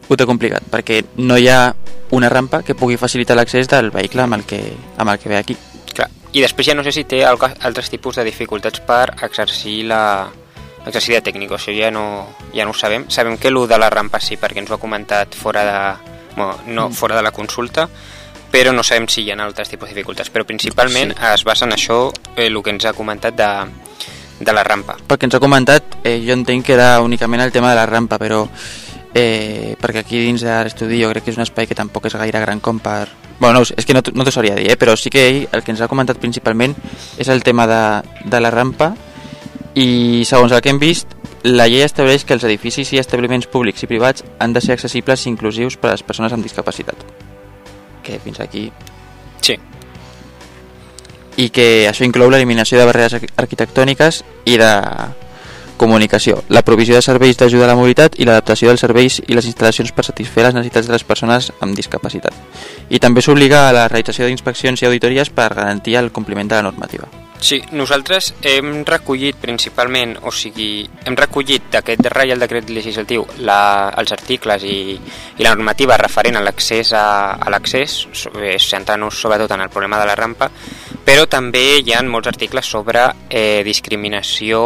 ho 0.09 0.17
té 0.17 0.27
complicat, 0.27 0.63
perquè 0.71 1.03
no 1.17 1.37
hi 1.39 1.49
ha 1.49 1.75
una 2.11 2.29
rampa 2.29 2.63
que 2.63 2.75
pugui 2.75 2.97
facilitar 2.97 3.37
l'accés 3.37 3.69
del 3.69 3.91
vehicle 3.91 4.23
amb 4.23 4.35
el 4.35 4.45
que, 4.45 4.61
amb 4.99 5.11
el 5.11 5.19
que 5.19 5.29
ve 5.29 5.37
aquí. 5.37 5.57
Clar. 5.95 6.11
I 6.33 6.41
després 6.43 6.67
ja 6.67 6.75
no 6.75 6.85
sé 6.85 6.93
si 6.93 7.05
té 7.05 7.25
altres 7.25 7.91
tipus 7.91 8.17
de 8.17 8.25
dificultats 8.25 8.81
per 8.81 9.15
exercir 9.23 9.85
la 9.89 10.29
exercir 10.87 11.15
de 11.15 11.23
tècnic, 11.23 11.51
o 11.51 11.59
sigui, 11.59 11.81
ja 11.81 11.91
no, 11.91 12.29
ja 12.53 12.65
no 12.67 12.73
ho 12.73 12.75
sabem. 12.77 13.07
Sabem 13.09 13.39
que 13.39 13.49
el 13.49 13.57
de 13.67 13.79
la 13.79 13.89
rampa 13.89 14.21
sí, 14.21 14.37
perquè 14.37 14.59
ens 14.61 14.71
ho 14.71 14.75
ha 14.75 14.79
comentat 14.83 15.35
fora 15.35 15.63
de, 15.65 16.11
bueno, 16.37 16.59
no, 16.67 16.89
Mm. 16.91 16.93
fora 16.93 17.17
de 17.17 17.23
la 17.23 17.31
consulta, 17.31 17.89
però 18.53 18.71
no 18.73 18.83
sabem 18.83 19.09
si 19.09 19.23
hi 19.23 19.31
ha 19.31 19.35
altres 19.43 19.71
tipus 19.71 19.89
de 19.89 19.95
dificultats. 19.95 20.31
Però 20.31 20.45
principalment 20.45 21.13
Sí. 21.17 21.25
es 21.35 21.45
basa 21.45 21.65
en 21.65 21.73
això, 21.73 22.13
eh, 22.37 22.47
el 22.47 22.63
que 22.63 22.71
ens 22.71 22.85
ha 22.85 22.93
comentat 22.93 23.35
de, 23.35 23.49
de 24.41 24.53
la 24.53 24.63
rampa. 24.63 24.97
Pel 25.07 25.19
que 25.19 25.25
ens 25.27 25.35
ha 25.35 25.41
comentat, 25.41 25.83
eh, 26.05 26.23
jo 26.27 26.35
entenc 26.35 26.67
que 26.67 26.75
era 26.75 27.01
únicament 27.01 27.41
el 27.43 27.51
tema 27.53 27.71
de 27.71 27.77
la 27.77 27.87
rampa, 27.87 28.19
però 28.19 28.47
eh, 29.15 29.77
perquè 29.81 30.03
aquí 30.03 30.19
dins 30.27 30.43
de 30.43 30.55
l'estudi 30.67 31.01
jo 31.03 31.11
crec 31.13 31.25
que 31.25 31.31
és 31.31 31.39
un 31.39 31.45
espai 31.47 31.67
que 31.71 31.75
tampoc 31.79 32.07
és 32.11 32.15
gaire 32.19 32.41
gran 32.43 32.61
com 32.61 32.79
per... 32.83 33.09
Bueno, 33.39 33.61
no, 33.61 33.65
és 33.65 33.87
que 33.87 33.95
no, 33.95 34.03
no 34.15 34.25
t'ho 34.25 34.31
sabria 34.35 34.55
dir, 34.55 34.69
eh? 34.71 34.77
però 34.79 34.95
sí 34.97 35.11
que 35.11 35.25
ell 35.29 35.41
el 35.53 35.63
que 35.65 35.73
ens 35.73 35.81
ha 35.83 35.89
comentat 35.91 36.19
principalment 36.23 36.75
és 37.19 37.29
el 37.29 37.43
tema 37.43 37.67
de, 37.67 37.81
de 38.31 38.41
la 38.41 38.51
rampa 38.51 38.93
i 39.75 40.23
segons 40.27 40.53
el 40.55 40.61
que 40.63 40.71
hem 40.71 40.79
vist, 40.79 41.09
la 41.45 41.67
llei 41.69 41.83
estableix 41.83 42.25
que 42.25 42.35
els 42.35 42.45
edificis 42.47 42.93
i 42.95 43.01
establiments 43.03 43.47
públics 43.51 43.83
i 43.83 43.89
privats 43.91 44.23
han 44.39 44.53
de 44.55 44.61
ser 44.63 44.77
accessibles 44.79 45.27
i 45.27 45.31
inclusius 45.33 45.77
per 45.77 45.91
a 45.91 45.97
les 45.97 46.03
persones 46.07 46.33
amb 46.33 46.43
discapacitat. 46.47 46.95
Que 48.05 48.19
fins 48.23 48.39
aquí 48.41 48.71
Sí, 49.45 49.59
i 51.37 51.49
que 51.51 51.89
això 51.91 52.07
inclou 52.07 52.31
l'eliminació 52.31 52.79
de 52.79 52.87
barreres 52.87 53.17
arqui- 53.19 53.33
arquitectòniques 53.37 54.23
i 54.47 54.57
de 54.61 54.71
comunicació, 55.77 56.43
la 56.49 56.63
provisió 56.63 56.95
de 56.97 57.03
serveis 57.03 57.39
d'ajuda 57.41 57.67
a 57.67 57.73
la 57.73 57.79
mobilitat 57.79 58.19
i 58.19 58.29
l'adaptació 58.29 58.71
dels 58.71 58.85
serveis 58.85 59.21
i 59.27 59.35
les 59.35 59.49
instal·lacions 59.51 59.93
per 59.95 60.07
satisfer 60.07 60.47
les 60.47 60.55
necessitats 60.55 60.89
de 60.89 60.97
les 60.97 61.05
persones 61.05 61.51
amb 61.61 61.77
discapacitat. 61.77 62.35
I 62.91 63.01
també 63.03 63.23
s'obliga 63.23 63.69
a 63.69 63.75
la 63.77 63.89
realització 63.89 64.29
d'inspeccions 64.29 64.83
i 64.83 64.91
auditories 64.91 65.31
per 65.31 65.53
garantir 65.55 65.99
el 66.01 66.13
compliment 66.13 66.51
de 66.51 66.61
la 66.61 66.67
normativa. 66.71 67.11
Sí, 67.45 67.59
nosaltres 67.77 68.31
hem 68.41 68.87
recollit 68.89 69.37
principalment, 69.37 70.15
o 70.25 70.31
sigui, 70.33 70.87
hem 71.05 71.17
recollit 71.19 71.67
d'aquest 71.75 72.07
Reial 72.15 72.41
Decret 72.41 72.71
Legislatiu 72.73 73.27
la, 73.45 73.91
els 74.01 74.15
articles 74.17 74.65
i, 74.65 74.95
i 74.95 75.45
la 75.45 75.53
normativa 75.53 75.99
referent 76.01 76.39
a 76.39 76.45
l'accés 76.47 76.95
a, 76.97 77.35
a 77.37 77.53
l'accés, 77.53 77.99
centrant-nos 78.65 79.21
sobretot 79.21 79.53
en 79.53 79.67
el 79.67 79.69
problema 79.69 80.01
de 80.01 80.09
la 80.09 80.17
rampa, 80.17 80.49
però 81.05 81.27
també 81.29 81.83
hi 81.83 81.93
ha 81.93 82.01
molts 82.09 82.33
articles 82.33 82.65
sobre 82.65 83.11
eh, 83.29 83.61
discriminació 83.67 84.65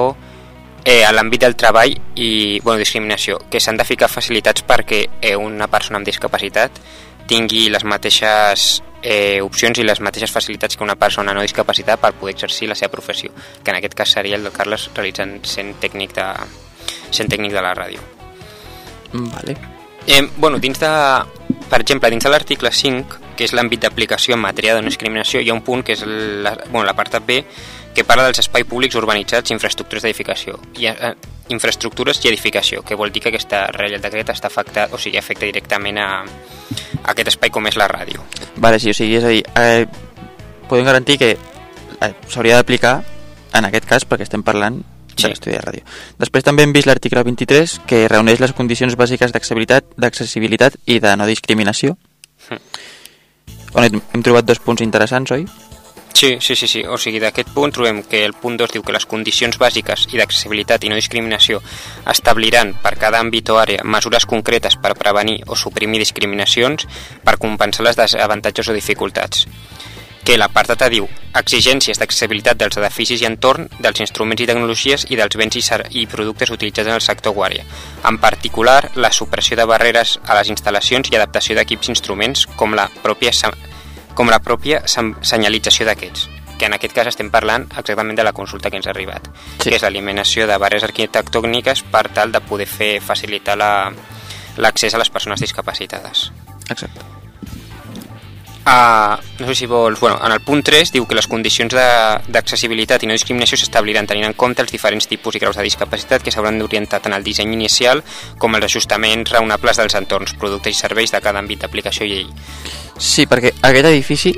eh, 0.84 1.04
a 1.04 1.12
l'àmbit 1.12 1.44
del 1.44 1.56
treball 1.56 1.94
i 2.16 2.60
bueno, 2.64 2.78
discriminació, 2.78 3.38
que 3.50 3.60
s'han 3.60 3.78
de 3.78 3.86
ficar 3.88 4.10
facilitats 4.10 4.64
perquè 4.66 5.04
eh, 5.20 5.36
una 5.36 5.68
persona 5.68 6.00
amb 6.00 6.08
discapacitat 6.08 6.80
tingui 7.28 7.68
les 7.68 7.84
mateixes 7.84 8.68
eh, 9.02 9.40
opcions 9.44 9.78
i 9.78 9.86
les 9.86 10.00
mateixes 10.00 10.32
facilitats 10.32 10.76
que 10.76 10.84
una 10.84 10.96
persona 10.96 11.34
no 11.34 11.44
discapacitada 11.44 12.00
per 12.00 12.14
poder 12.14 12.34
exercir 12.34 12.68
la 12.68 12.76
seva 12.78 12.92
professió, 12.92 13.32
que 13.62 13.70
en 13.70 13.78
aquest 13.78 13.94
cas 13.94 14.16
seria 14.16 14.36
el 14.36 14.46
del 14.46 14.54
Carles 14.54 14.88
realitzant 14.94 15.38
sent 15.44 15.74
tècnic 15.82 16.14
de, 16.16 16.28
sent 17.10 17.30
tècnic 17.30 17.52
de 17.52 17.64
la 17.64 17.74
ràdio. 17.76 18.00
Vale. 19.12 19.56
Eh, 20.06 20.22
bueno, 20.36 20.58
dins 20.58 20.80
de, 20.80 20.90
per 21.68 21.80
exemple, 21.80 22.10
dins 22.10 22.24
de 22.24 22.30
l'article 22.30 22.70
5, 22.72 23.18
que 23.36 23.44
és 23.44 23.52
l'àmbit 23.54 23.80
d'aplicació 23.84 24.34
en 24.34 24.40
matèria 24.42 24.74
de 24.74 24.82
no 24.82 24.88
discriminació, 24.90 25.40
hi 25.40 25.50
ha 25.50 25.54
un 25.54 25.62
punt 25.62 25.84
que 25.84 25.92
és 25.92 26.02
la- 26.06 26.56
bueno, 26.70 26.84
l'apartat 26.86 27.24
B, 27.26 27.44
que 27.94 28.04
parla 28.04 28.24
dels 28.24 28.38
espais 28.38 28.64
públics 28.64 28.94
urbanitzats 28.94 29.50
i 29.50 29.54
infraestructures 29.54 30.02
d'edificació. 30.02 30.58
Ha 30.78 30.92
eh, 31.10 31.14
infraestructures 31.48 32.20
i 32.24 32.28
edificació, 32.28 32.82
que 32.84 32.94
vol 32.94 33.10
dir 33.10 33.22
que 33.22 33.30
aquesta 33.32 33.66
Reial 33.72 34.00
Decret 34.00 34.28
està 34.30 34.46
afectat, 34.48 34.92
o 34.92 34.98
sigui, 34.98 35.18
afecta 35.18 35.46
directament 35.46 35.98
a, 35.98 36.08
a 36.22 37.10
aquest 37.14 37.28
espai 37.34 37.50
com 37.50 37.66
és 37.66 37.76
la 37.80 37.88
ràdio. 37.88 38.22
Vale, 38.56 38.78
sí, 38.78 38.90
o 38.90 38.94
sigui, 38.94 39.16
és 39.16 39.24
a 39.24 39.32
dir, 39.32 39.42
eh, 39.56 39.86
podem 40.68 40.84
garantir 40.84 41.18
que 41.18 41.30
eh, 41.36 42.12
s'hauria 42.28 42.56
d'aplicar 42.60 43.02
en 43.54 43.64
aquest 43.64 43.86
cas 43.88 44.04
perquè 44.06 44.26
estem 44.28 44.42
parlant 44.44 44.82
Sí. 45.18 45.26
de 45.26 45.34
l'estudi 45.34 45.56
de 45.56 45.62
ràdio. 45.62 45.82
Després 46.18 46.44
també 46.44 46.62
hem 46.62 46.72
vist 46.72 46.86
l'article 46.86 47.22
23 47.26 47.80
que 47.86 48.06
reuneix 48.08 48.40
les 48.40 48.52
condicions 48.52 48.96
bàsiques 48.96 49.32
d'accessibilitat 49.34 49.84
d'accessibilitat 49.96 50.78
i 50.86 51.00
de 51.00 51.16
no 51.16 51.26
discriminació 51.26 51.96
Mm. 52.48 52.56
on 53.74 53.84
hem 53.84 54.22
trobat 54.22 54.46
dos 54.46 54.60
punts 54.64 54.80
interessants, 54.80 55.30
oi? 55.32 55.44
Sí, 56.14 56.38
sí, 56.40 56.56
sí, 56.56 56.66
sí. 56.66 56.80
O 56.82 56.96
sigui, 56.98 57.20
d'aquest 57.22 57.50
punt 57.54 57.70
trobem 57.70 58.00
que 58.02 58.24
el 58.24 58.32
punt 58.34 58.56
2 58.58 58.72
diu 58.72 58.82
que 58.82 58.94
les 58.94 59.04
condicions 59.06 59.58
bàsiques 59.60 60.08
i 60.10 60.18
d'accessibilitat 60.18 60.82
i 60.82 60.88
no 60.90 60.96
discriminació 60.98 61.60
establiran 62.10 62.72
per 62.82 62.96
cada 62.98 63.20
àmbit 63.22 63.52
o 63.54 63.58
àrea 63.60 63.84
mesures 63.84 64.26
concretes 64.26 64.74
per 64.82 64.96
prevenir 64.98 65.42
o 65.46 65.54
suprimir 65.54 66.00
discriminacions 66.02 66.88
per 67.22 67.36
compensar 67.38 67.84
les 67.86 67.96
desavantatges 68.00 68.68
o 68.68 68.74
dificultats. 68.74 69.46
Que 70.28 70.34
l'apartat 70.36 70.82
diu 70.92 71.06
exigències 71.38 71.96
d'accessibilitat 71.96 72.58
dels 72.60 72.76
edificis 72.76 73.22
i 73.22 73.26
entorn, 73.28 73.64
dels 73.80 74.02
instruments 74.04 74.42
i 74.44 74.48
tecnologies 74.50 75.06
i 75.08 75.16
dels 75.16 75.38
béns 75.40 75.56
i, 75.56 75.62
i 76.02 76.06
productes 76.06 76.50
utilitzats 76.52 76.90
en 76.90 76.98
el 76.98 77.00
sector 77.00 77.32
guàrdia. 77.32 77.64
En 78.04 78.18
particular, 78.20 78.90
la 79.00 79.08
supressió 79.10 79.56
de 79.56 79.64
barreres 79.64 80.18
a 80.26 80.36
les 80.36 80.50
instal·lacions 80.52 81.08
i 81.08 81.16
adaptació 81.16 81.56
d'equips 81.56 81.88
i 81.88 81.92
instruments 81.96 82.44
com 82.60 82.76
la 82.76 82.90
pròpia 83.02 83.32
com 84.12 84.28
la 84.28 84.40
pròpia 84.44 84.82
senyalització 84.84 85.86
d'aquests, 85.88 86.28
que 86.58 86.66
en 86.66 86.74
aquest 86.76 86.92
cas 86.92 87.06
estem 87.08 87.30
parlant 87.32 87.64
exactament 87.70 88.18
de 88.18 88.24
la 88.28 88.34
consulta 88.36 88.68
que 88.68 88.76
ens 88.76 88.86
ha 88.86 88.90
arribat, 88.90 89.30
Sí. 89.62 89.70
que 89.70 89.76
és 89.76 89.82
l'eliminació 89.82 90.46
de 90.46 90.58
barreres 90.58 90.84
arquitectòniques 90.84 91.84
per 91.88 92.08
tal 92.12 92.32
de 92.32 92.40
poder 92.42 92.66
fer 92.66 93.00
facilitar 93.00 93.56
la- 93.56 93.92
l'accés 94.58 94.92
a 94.92 94.98
les 94.98 95.08
persones 95.08 95.40
discapacitades. 95.40 96.32
Exacte. 96.68 97.00
Uh, 98.68 99.16
no 99.38 99.46
sé 99.46 99.54
si 99.54 99.66
vols... 99.66 99.98
Bueno, 99.98 100.18
en 100.22 100.30
el 100.32 100.42
punt 100.44 100.60
3 100.62 100.90
diu 100.92 101.06
que 101.08 101.16
les 101.16 101.26
condicions 101.30 101.72
de- 101.72 102.18
d'accessibilitat 102.28 103.00
i 103.00 103.08
no 103.08 103.14
discriminació 103.16 103.56
s'establiran 103.56 104.04
tenint 104.06 104.26
en 104.28 104.34
compte 104.36 104.60
els 104.60 104.72
diferents 104.74 105.08
tipus 105.08 105.38
i 105.38 105.40
graus 105.40 105.56
de 105.56 105.64
discapacitat 105.64 106.20
que 106.20 106.34
s'hauran 106.34 106.58
d'orientar 106.60 107.00
tant 107.00 107.16
al 107.16 107.24
disseny 107.24 107.54
inicial 107.56 108.02
com 108.36 108.58
als 108.58 108.68
ajustaments 108.68 109.32
raonables 109.32 109.80
dels 109.80 109.96
entorns, 109.96 110.34
productes 110.36 110.76
i 110.76 110.80
serveis 110.82 111.14
de 111.14 111.22
cada 111.24 111.40
àmbit 111.40 111.64
d'aplicació 111.64 112.04
i 112.04 112.12
llei. 112.12 112.28
Sí, 112.98 113.24
perquè 113.24 113.54
aquest 113.62 113.88
edifici, 113.88 114.34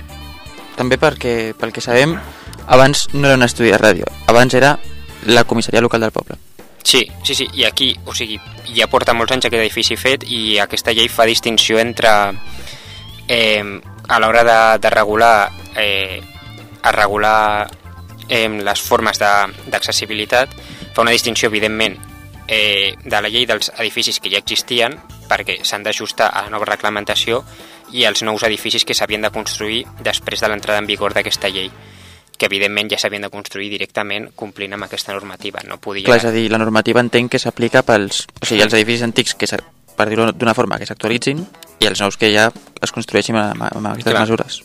també 0.78 1.00
perquè, 1.00 1.34
pel 1.58 1.74
que 1.74 1.82
sabem, 1.82 2.14
abans 2.70 3.08
no 3.14 3.26
era 3.26 3.34
un 3.40 3.42
estudi 3.42 3.74
de 3.74 3.82
ràdio, 3.82 4.06
abans 4.30 4.54
era 4.54 4.76
la 5.26 5.42
comissaria 5.42 5.82
local 5.82 6.06
del 6.06 6.14
poble. 6.14 6.38
Sí, 6.84 7.02
sí, 7.24 7.34
sí, 7.34 7.48
i 7.58 7.64
aquí, 7.66 7.96
o 8.06 8.14
sigui, 8.14 8.38
ja 8.76 8.86
porta 8.86 9.12
molts 9.12 9.34
anys 9.34 9.50
aquest 9.50 9.64
edifici 9.66 9.98
fet 9.98 10.22
i 10.30 10.60
aquesta 10.62 10.94
llei 10.94 11.10
fa 11.10 11.26
distinció 11.26 11.82
entre 11.82 12.14
eh, 13.26 13.80
a 14.10 14.18
l'hora 14.18 14.42
de, 14.44 14.78
de 14.82 14.90
regular 14.90 15.50
eh, 15.76 16.20
a 16.82 16.92
regular 16.92 17.70
eh, 18.28 18.48
les 18.48 18.82
formes 18.82 19.18
d'accessibilitat 19.18 20.54
fa 20.92 21.02
una 21.02 21.14
distinció 21.14 21.48
evidentment 21.48 21.96
eh, 22.48 22.96
de 23.04 23.20
la 23.22 23.30
llei 23.30 23.46
dels 23.46 23.70
edificis 23.78 24.18
que 24.18 24.32
ja 24.32 24.42
existien 24.42 24.98
perquè 25.30 25.60
s'han 25.62 25.86
d'ajustar 25.86 26.32
a 26.34 26.42
la 26.42 26.50
nova 26.50 26.66
reglamentació 26.66 27.44
i 27.94 28.04
als 28.04 28.24
nous 28.26 28.42
edificis 28.42 28.84
que 28.84 28.98
s'havien 28.98 29.22
de 29.22 29.30
construir 29.30 29.84
després 30.02 30.42
de 30.42 30.50
l'entrada 30.50 30.82
en 30.82 30.90
vigor 30.90 31.14
d'aquesta 31.14 31.48
llei 31.48 31.70
que 32.40 32.48
evidentment 32.48 32.90
ja 32.90 32.98
s'havien 32.98 33.22
de 33.22 33.30
construir 33.30 33.68
directament 33.70 34.30
complint 34.34 34.72
amb 34.72 34.86
aquesta 34.86 35.12
normativa. 35.12 35.60
No 35.68 35.76
podia... 35.76 36.06
Clar, 36.08 36.16
és 36.22 36.24
a 36.24 36.32
dir, 36.32 36.46
la 36.48 36.58
normativa 36.58 37.02
entenc 37.04 37.34
que 37.34 37.38
s'aplica 37.38 37.82
pels... 37.84 38.24
O 38.40 38.48
sigui, 38.48 38.62
els 38.64 38.72
edificis 38.78 39.04
antics, 39.04 39.34
que 39.36 39.46
per 40.00 40.08
dir-ho 40.08 40.30
d'una 40.32 40.56
forma, 40.56 40.78
que 40.80 40.88
s'actualitzin, 40.88 41.44
i 41.80 41.88
els 41.88 42.00
nous 42.00 42.16
que 42.20 42.30
ja 42.32 42.48
es 42.80 42.92
construeixin 42.96 43.36
amb, 43.36 43.66
amb 43.68 43.92
aquestes 43.92 44.14
Clar. 44.14 44.24
mesures. 44.24 44.60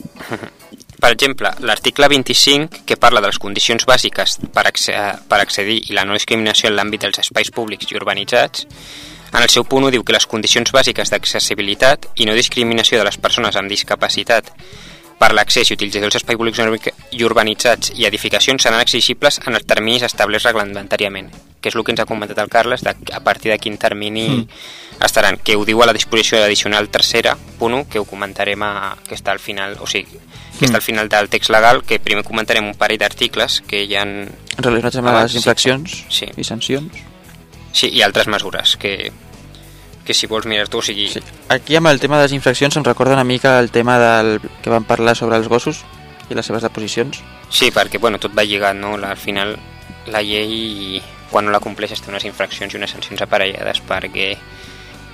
Per 1.02 1.10
exemple, 1.12 1.50
l'article 1.68 2.08
25, 2.08 2.80
que 2.88 2.96
parla 2.96 3.20
de 3.20 3.28
les 3.28 3.38
condicions 3.38 3.84
bàsiques 3.84 4.38
per, 4.54 4.62
acce 4.64 4.94
per 5.28 5.42
accedir 5.42 5.76
i 5.90 5.96
la 5.96 6.06
no 6.08 6.16
discriminació 6.16 6.70
en 6.70 6.76
l'àmbit 6.78 7.04
dels 7.04 7.20
espais 7.20 7.52
públics 7.52 7.92
i 7.92 7.98
urbanitzats, 8.00 8.64
en 9.34 9.42
el 9.42 9.52
seu 9.52 9.66
punt 9.68 9.84
1 9.84 9.92
diu 9.92 10.06
que 10.06 10.16
les 10.16 10.24
condicions 10.24 10.72
bàsiques 10.72 11.12
d'accessibilitat 11.12 12.08
i 12.16 12.24
no 12.24 12.36
discriminació 12.38 12.96
de 12.96 13.04
les 13.04 13.20
persones 13.20 13.58
amb 13.60 13.68
discapacitat 13.68 14.48
per 15.18 15.32
l'accés 15.32 15.70
i 15.70 15.76
utilització 15.76 16.04
dels 16.04 16.18
espais 16.18 16.36
públics 16.36 16.60
i 17.16 17.24
urbanitzats 17.24 17.92
i 17.96 18.04
edificacions 18.08 18.62
seran 18.62 18.82
exigibles 18.82 19.40
en 19.46 19.56
els 19.56 19.64
terminis 19.68 20.04
establerts 20.04 20.44
reglamentàriament, 20.44 21.30
que 21.60 21.70
és 21.70 21.76
el 21.76 21.84
que 21.84 21.94
ens 21.94 22.02
ha 22.04 22.08
comentat 22.08 22.38
el 22.42 22.52
Carles, 22.52 22.84
de, 22.84 22.92
a 23.16 23.22
partir 23.24 23.50
de 23.52 23.58
quin 23.58 23.78
termini 23.80 24.26
mm. 24.28 25.00
estaran, 25.06 25.40
que 25.42 25.56
ho 25.56 25.64
diu 25.64 25.80
a 25.82 25.88
la 25.88 25.96
disposició 25.96 26.42
addicional 26.44 26.90
tercera, 26.92 27.36
punt 27.58 27.78
1, 27.80 27.88
que 27.92 28.02
ho 28.02 28.04
comentarem 28.04 28.62
a, 28.62 28.94
que 29.08 29.16
està 29.16 29.32
al 29.32 29.40
final, 29.40 29.78
o 29.80 29.88
sigui, 29.88 30.20
que 30.58 30.68
està 30.68 30.76
al 30.76 30.84
final 30.84 31.08
del 31.08 31.30
text 31.32 31.52
legal, 31.54 31.82
que 31.88 32.00
primer 32.00 32.24
comentarem 32.24 32.68
un 32.68 32.76
parell 32.76 33.00
d'articles 33.00 33.62
que 33.66 33.86
hi 33.86 33.96
han... 33.96 34.18
Relacionats 34.58 35.00
amb 35.00 35.12
les 35.16 35.40
infraccions 35.40 36.02
sí. 36.12 36.28
i 36.36 36.44
sancions. 36.44 37.04
Sí, 37.76 37.90
i 37.92 38.00
altres 38.04 38.28
mesures, 38.32 38.76
que, 38.80 39.12
que 40.06 40.14
si 40.14 40.28
vols 40.30 40.46
mirar 40.46 40.70
tu, 40.70 40.78
o 40.78 40.86
sigui... 40.86 41.08
Sí. 41.12 41.20
Aquí 41.52 41.76
amb 41.76 41.90
el 41.90 42.00
tema 42.00 42.16
de 42.16 42.28
les 42.28 42.36
infraccions 42.36 42.78
em 42.78 42.86
recorda 42.86 43.18
una 43.18 43.26
mica 43.26 43.58
el 43.60 43.70
tema 43.74 43.98
del 43.98 44.38
que 44.62 44.70
vam 44.72 44.86
parlar 44.86 45.16
sobre 45.18 45.36
els 45.36 45.50
gossos 45.50 45.82
i 46.30 46.38
les 46.38 46.46
seves 46.46 46.64
deposicions. 46.64 47.20
Sí, 47.50 47.72
perquè 47.74 48.00
bueno, 48.02 48.20
tot 48.22 48.34
va 48.36 48.46
lligat, 48.46 48.78
no? 48.78 48.96
La, 48.96 49.12
al 49.12 49.20
final 49.20 49.56
la 50.06 50.22
llei, 50.22 51.02
quan 51.30 51.46
no 51.46 51.52
la 51.54 51.60
compleixes, 51.60 52.00
té 52.00 52.10
unes 52.12 52.24
infraccions 52.24 52.72
i 52.72 52.78
unes 52.78 52.94
sancions 52.94 53.26
aparellades 53.26 53.82
perquè 53.86 54.32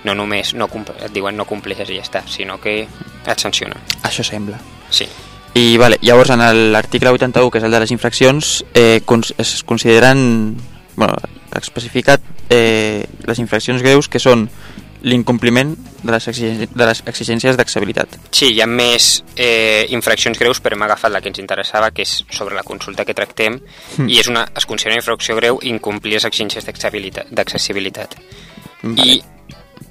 no 0.04 0.14
només 0.18 0.52
no 0.58 0.68
et 0.98 1.12
diuen 1.14 1.36
no 1.38 1.46
compleixes 1.46 1.90
i 1.90 1.98
ja 1.98 2.06
està, 2.06 2.24
sinó 2.28 2.58
que 2.60 2.82
et 2.84 3.38
sancionen. 3.38 3.78
Això 4.02 4.24
sembla. 4.26 4.58
Sí. 4.90 5.06
I 5.54 5.76
vale, 5.76 5.98
llavors 6.00 6.32
en 6.32 6.42
l'article 6.72 7.12
81, 7.12 7.50
que 7.52 7.60
és 7.60 7.64
el 7.64 7.74
de 7.74 7.80
les 7.82 7.92
infraccions, 7.92 8.52
eh, 8.74 9.02
es 9.38 9.62
consideren, 9.68 10.56
bueno, 10.96 11.16
especificat 11.60 12.22
eh, 12.48 13.04
les 13.28 13.38
infraccions 13.38 13.82
greus 13.84 14.08
que 14.08 14.20
són 14.22 14.46
l'incompliment 15.02 15.74
de, 16.02 16.12
les 16.12 16.28
exigències- 16.28 16.70
de 16.74 16.86
les 16.86 17.02
exigències 17.06 17.56
d'accessibilitat. 17.56 18.08
Sí, 18.30 18.52
hi 18.54 18.60
ha 18.62 18.66
més 18.66 19.24
eh, 19.36 19.86
infraccions 19.90 20.38
greus, 20.38 20.60
però 20.62 20.74
hem 20.76 20.82
agafat 20.82 21.12
la 21.12 21.20
que 21.20 21.28
ens 21.28 21.38
interessava, 21.38 21.90
que 21.90 22.02
és 22.02 22.24
sobre 22.30 22.54
la 22.54 22.62
consulta 22.62 23.04
que 23.04 23.14
tractem, 23.14 23.60
Mm. 23.98 24.08
i 24.08 24.18
és 24.20 24.28
una, 24.28 24.46
es 24.56 24.64
considera 24.66 24.94
una 24.94 25.00
infracció 25.02 25.36
greu 25.36 25.58
incomplir 25.62 26.14
les 26.14 26.24
exigències 26.24 26.64
d'accessibilitat. 26.64 27.26
d'accessibilitat. 27.30 28.14
Vale. 28.82 29.02
I 29.06 29.22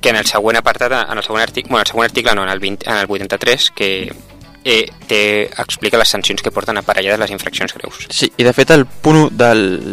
que 0.02 0.10
en 0.10 0.16
el 0.16 0.26
següent 0.26 0.58
apartat, 0.58 0.92
en 1.12 1.18
el 1.18 1.24
següent 1.24 1.44
article, 1.44 1.70
bueno, 1.70 1.82
el 1.82 1.88
següent 1.88 2.10
article 2.10 2.34
no, 2.36 2.44
en 2.44 2.50
el, 2.50 2.60
20, 2.60 2.90
en 2.90 2.98
el 2.98 3.06
83, 3.08 3.72
que 3.72 4.12
eh, 4.64 4.92
té, 5.08 5.50
explica 5.58 5.98
les 5.98 6.10
sancions 6.10 6.42
que 6.42 6.52
porten 6.54 6.78
aparellades 6.78 7.20
les 7.20 7.34
infraccions 7.34 7.74
greus. 7.74 8.06
Sí, 8.14 8.32
i 8.38 8.46
de 8.46 8.54
fet 8.54 8.72
el 8.76 8.86
punt 8.86 9.18
1 9.18 9.30
de 9.38 9.50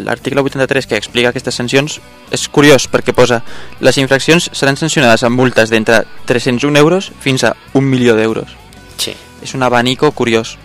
l'article 0.06 0.44
83 0.44 0.86
que 0.86 1.00
explica 1.00 1.32
aquestes 1.32 1.56
sancions 1.56 1.98
és 2.34 2.46
curiós 2.52 2.88
perquè 2.92 3.14
posa 3.16 3.40
les 3.80 3.98
infraccions 3.98 4.50
seran 4.52 4.76
sancionades 4.76 5.24
amb 5.24 5.40
multes 5.40 5.72
d'entre 5.72 6.04
301 6.28 6.76
euros 6.78 7.12
fins 7.20 7.44
a 7.44 7.54
un 7.74 7.88
milió 7.88 8.16
d'euros. 8.16 8.54
Sí. 8.98 9.14
És 9.42 9.54
un 9.54 9.62
abanico 9.62 10.12
curiós. 10.12 10.56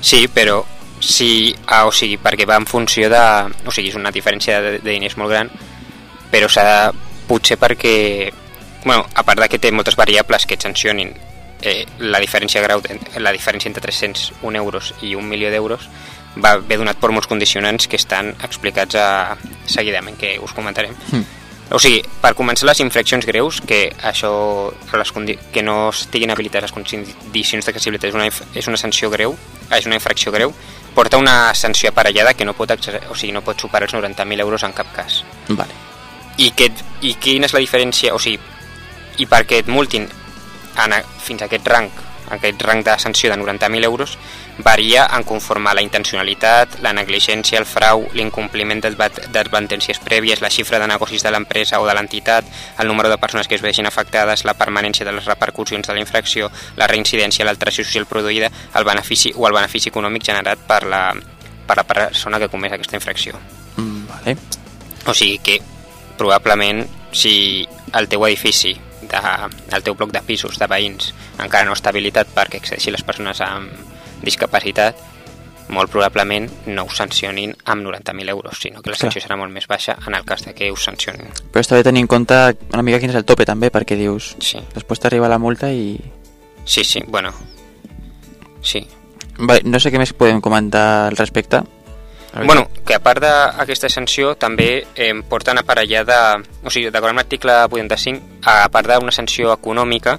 Sí, 0.00 0.26
però 0.32 0.62
sí, 1.00 1.54
ah, 1.66 1.86
o 1.86 1.92
sigui, 1.92 2.16
perquè 2.20 2.46
va 2.48 2.60
en 2.60 2.68
funció 2.68 3.10
de... 3.12 3.24
O 3.66 3.72
sigui, 3.72 3.90
és 3.90 3.98
una 3.98 4.12
diferència 4.14 4.60
de, 4.60 4.78
de 4.78 4.92
diners 4.92 5.16
molt 5.20 5.32
gran, 5.32 5.50
però 6.32 6.48
s'ha 6.48 6.66
de... 6.68 7.08
Potser 7.30 7.60
perquè... 7.60 8.30
Bueno, 8.82 9.04
a 9.14 9.22
part 9.22 9.38
de 9.38 9.46
que 9.46 9.60
té 9.62 9.70
moltes 9.70 9.94
variables 9.94 10.48
que 10.48 10.56
et 10.56 10.64
sancionin 10.64 11.12
eh, 11.62 11.86
la 11.98 12.20
diferència 12.20 12.62
grau 12.64 12.82
la 13.18 13.32
diferència 13.32 13.68
entre 13.68 13.82
301 13.84 14.56
euros 14.56 14.94
i 15.02 15.14
un 15.14 15.28
milió 15.28 15.50
d'euros 15.50 15.88
va 16.38 16.56
ve 16.58 16.78
donat 16.78 17.00
per 17.00 17.10
molts 17.10 17.28
condicionants 17.28 17.88
que 17.90 17.98
estan 17.98 18.34
explicats 18.46 18.94
a, 18.94 19.36
seguidament, 19.66 20.16
que 20.18 20.38
us 20.38 20.54
comentarem. 20.54 20.94
Mm. 21.10 21.40
O 21.70 21.78
sigui, 21.78 22.00
per 22.22 22.32
començar 22.34 22.66
les 22.66 22.80
infraccions 22.82 23.26
greus, 23.26 23.60
que 23.62 23.92
això 24.02 24.30
les 24.90 25.12
que 25.54 25.62
no 25.62 25.90
estiguin 25.90 26.32
habilitades 26.34 26.66
les 26.66 26.74
condicions 26.74 27.66
d'accessibilitat 27.66 28.10
és 28.10 28.16
una, 28.18 28.26
és 28.26 28.66
una 28.66 28.78
sanció 28.80 29.10
greu, 29.10 29.36
és 29.70 29.86
una 29.86 29.94
infracció 29.94 30.32
greu, 30.34 30.54
porta 30.94 31.18
una 31.18 31.54
sanció 31.54 31.90
aparellada 31.90 32.34
que 32.34 32.44
no 32.44 32.56
pot, 32.58 32.74
o 32.74 33.14
sigui, 33.14 33.30
no 33.32 33.44
pot 33.46 33.62
superar 33.62 33.86
els 33.86 33.94
90.000 33.94 34.40
euros 34.42 34.66
en 34.66 34.74
cap 34.74 34.90
cas. 34.96 35.22
Vale. 35.48 35.70
I, 36.38 36.50
que, 36.58 36.72
I 37.06 37.14
quina 37.22 37.46
és 37.46 37.54
la 37.54 37.62
diferència? 37.62 38.14
O 38.14 38.18
sigui, 38.18 38.40
i 39.22 39.28
perquè 39.30 39.62
et 39.62 39.70
multin 39.70 40.08
en, 40.76 40.94
fins 41.22 41.42
a 41.42 41.46
aquest 41.50 41.66
rang, 41.68 41.90
aquest 42.30 42.62
rang 42.62 42.84
de 42.86 42.94
sanció 42.98 43.30
de 43.30 43.36
90.000 43.40 43.84
euros, 43.84 44.16
varia 44.62 45.06
en 45.16 45.24
conformar 45.24 45.74
la 45.74 45.82
intencionalitat, 45.82 46.78
la 46.82 46.92
negligència, 46.92 47.58
el 47.58 47.64
frau, 47.66 48.04
l'incompliment 48.14 48.82
d'adva- 48.84 49.08
d'advertències 49.32 49.98
prèvies, 50.04 50.40
la 50.42 50.50
xifra 50.50 50.78
de 50.78 50.86
negocis 50.86 51.22
de 51.24 51.30
l'empresa 51.32 51.80
o 51.80 51.86
de 51.88 51.94
l'entitat, 51.94 52.44
el 52.78 52.86
número 52.86 53.08
de 53.08 53.16
persones 53.18 53.48
que 53.48 53.54
es 53.56 53.62
vegin 53.62 53.86
afectades, 53.86 54.44
la 54.44 54.54
permanència 54.54 55.04
de 55.06 55.12
les 55.16 55.24
repercussions 55.24 55.86
de 55.88 55.94
la 55.94 56.00
infracció, 56.00 56.50
la 56.76 56.86
reincidència, 56.86 57.44
l'alteració 57.44 57.84
social 57.84 58.06
produïda, 58.06 58.50
el 58.74 58.84
benefici 58.84 59.32
o 59.34 59.48
el 59.48 59.54
benefici 59.56 59.88
econòmic 59.88 60.22
generat 60.28 60.58
per 60.68 60.84
la, 60.84 61.14
per 61.66 61.76
la 61.80 61.84
persona 61.88 62.38
que 62.38 62.48
comès 62.52 62.72
aquesta 62.76 62.96
infracció. 63.00 63.40
Mm, 63.76 64.06
vale. 64.06 64.36
O 65.06 65.14
sigui 65.14 65.38
que 65.38 65.58
probablement 66.18 66.84
si 67.12 67.66
el 67.96 68.08
teu 68.08 68.26
edifici, 68.28 68.76
de, 69.10 69.20
el 69.76 69.82
teu 69.86 69.94
bloc 69.98 70.12
de 70.14 70.22
pisos, 70.26 70.58
de 70.58 70.68
veïns, 70.70 71.12
encara 71.38 71.66
no 71.68 71.76
està 71.76 71.90
habilitat 71.92 72.30
perquè 72.34 72.60
accedeixi 72.60 72.92
les 72.94 73.04
persones 73.06 73.40
amb 73.44 73.72
discapacitat, 74.24 74.98
molt 75.70 75.90
probablement 75.90 76.48
no 76.66 76.84
us 76.88 76.98
sancionin 76.98 77.52
amb 77.70 77.86
90.000 77.86 78.28
euros, 78.28 78.58
sinó 78.58 78.82
que 78.82 78.90
la 78.90 78.96
Clar. 78.96 79.06
sanció 79.06 79.22
serà 79.22 79.36
molt 79.38 79.52
més 79.54 79.68
baixa 79.70 79.96
en 80.06 80.16
el 80.18 80.24
cas 80.26 80.42
de 80.44 80.54
que 80.54 80.70
us 80.72 80.84
sancionin. 80.84 81.30
Però 81.52 81.62
està 81.62 81.78
bé 81.78 81.84
tenir 81.86 82.02
en 82.04 82.10
compte 82.10 82.38
una 82.72 82.82
mica 82.82 82.98
quin 82.98 83.12
és 83.14 83.18
el 83.20 83.26
tope 83.28 83.46
també, 83.46 83.70
perquè 83.70 83.96
dius, 83.98 84.34
Sí, 84.42 84.58
després 84.74 85.00
t'arriba 85.00 85.30
la 85.30 85.38
multa 85.38 85.70
i... 85.70 85.94
sí, 86.64 86.84
sí 86.84 87.02
bueno. 87.06 87.32
Sí. 88.62 88.86
Vale, 89.38 89.62
no 89.64 89.80
sé 89.80 89.92
què 89.92 89.98
més 89.98 90.12
podem 90.12 90.42
comentar 90.44 91.06
al 91.08 91.16
respecte. 91.16 91.62
Bueno, 92.32 92.68
que 92.86 92.94
a 92.94 93.02
part 93.02 93.22
d'aquesta 93.22 93.88
sanció 93.90 94.36
també 94.38 94.84
eh, 94.94 95.12
porten 95.28 95.58
aparellada, 95.58 96.38
o 96.62 96.70
sigui, 96.70 96.92
d'acord 96.94 97.10
amb 97.10 97.22
l'article 97.22 97.56
85, 97.66 98.40
a 98.46 98.68
part 98.70 98.86
d'una 98.86 99.14
sanció 99.14 99.50
econòmica, 99.52 100.18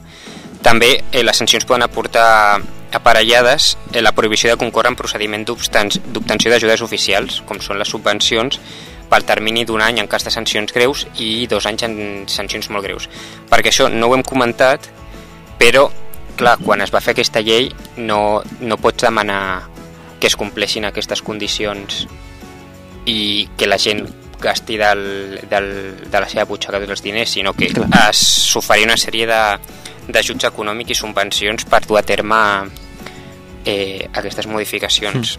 també 0.61 0.97
eh, 0.99 1.23
les 1.23 1.37
sancions 1.39 1.65
poden 1.65 1.87
aportar 1.87 2.59
aparellades 2.91 3.77
eh, 3.93 4.01
la 4.01 4.11
prohibició 4.11 4.51
de 4.51 4.59
concórrer 4.59 4.91
en 4.91 4.99
procediment 4.99 5.47
d'obtenció 5.47 6.51
d'ajudes 6.51 6.83
oficials, 6.83 7.41
com 7.47 7.63
són 7.63 7.79
les 7.79 7.89
subvencions, 7.89 8.59
pel 9.11 9.25
termini 9.27 9.65
d'un 9.67 9.81
any 9.83 9.99
en 9.99 10.07
cas 10.07 10.23
de 10.23 10.31
sancions 10.31 10.71
greus 10.71 11.05
i 11.19 11.47
dos 11.51 11.65
anys 11.67 11.83
en 11.87 11.95
sancions 12.31 12.69
molt 12.71 12.87
greus. 12.87 13.09
Perquè 13.51 13.71
això 13.71 13.89
no 13.91 14.07
ho 14.07 14.15
hem 14.15 14.23
comentat, 14.23 14.87
però, 15.59 15.89
clar, 16.39 16.57
quan 16.63 16.83
es 16.83 16.93
va 16.93 17.03
fer 17.03 17.15
aquesta 17.15 17.43
llei 17.43 17.71
no, 17.97 18.41
no 18.61 18.79
pots 18.79 19.03
demanar 19.03 19.70
que 20.21 20.29
es 20.29 20.37
compleixin 20.37 20.85
aquestes 20.85 21.23
condicions 21.25 22.05
i 23.09 23.49
que 23.57 23.67
la 23.67 23.79
gent 23.81 24.05
gasti 24.41 24.77
del, 24.77 25.39
del, 25.49 25.69
de 26.05 26.19
la 26.19 26.27
seva 26.29 26.45
butxaca 26.49 26.79
tots 26.81 26.95
els 26.97 27.03
diners, 27.05 27.33
sinó 27.33 27.53
que 27.57 27.69
s'oferia 28.13 28.87
una 28.89 28.97
sèrie 28.97 29.27
d'ajuts 29.27 30.49
econòmics 30.49 30.93
i 30.93 30.97
subvencions 30.97 31.65
per 31.69 31.83
dur 31.85 31.99
a 31.99 32.05
terme 32.05 32.41
eh, 33.65 34.07
aquestes 34.13 34.49
modificacions. 34.49 35.37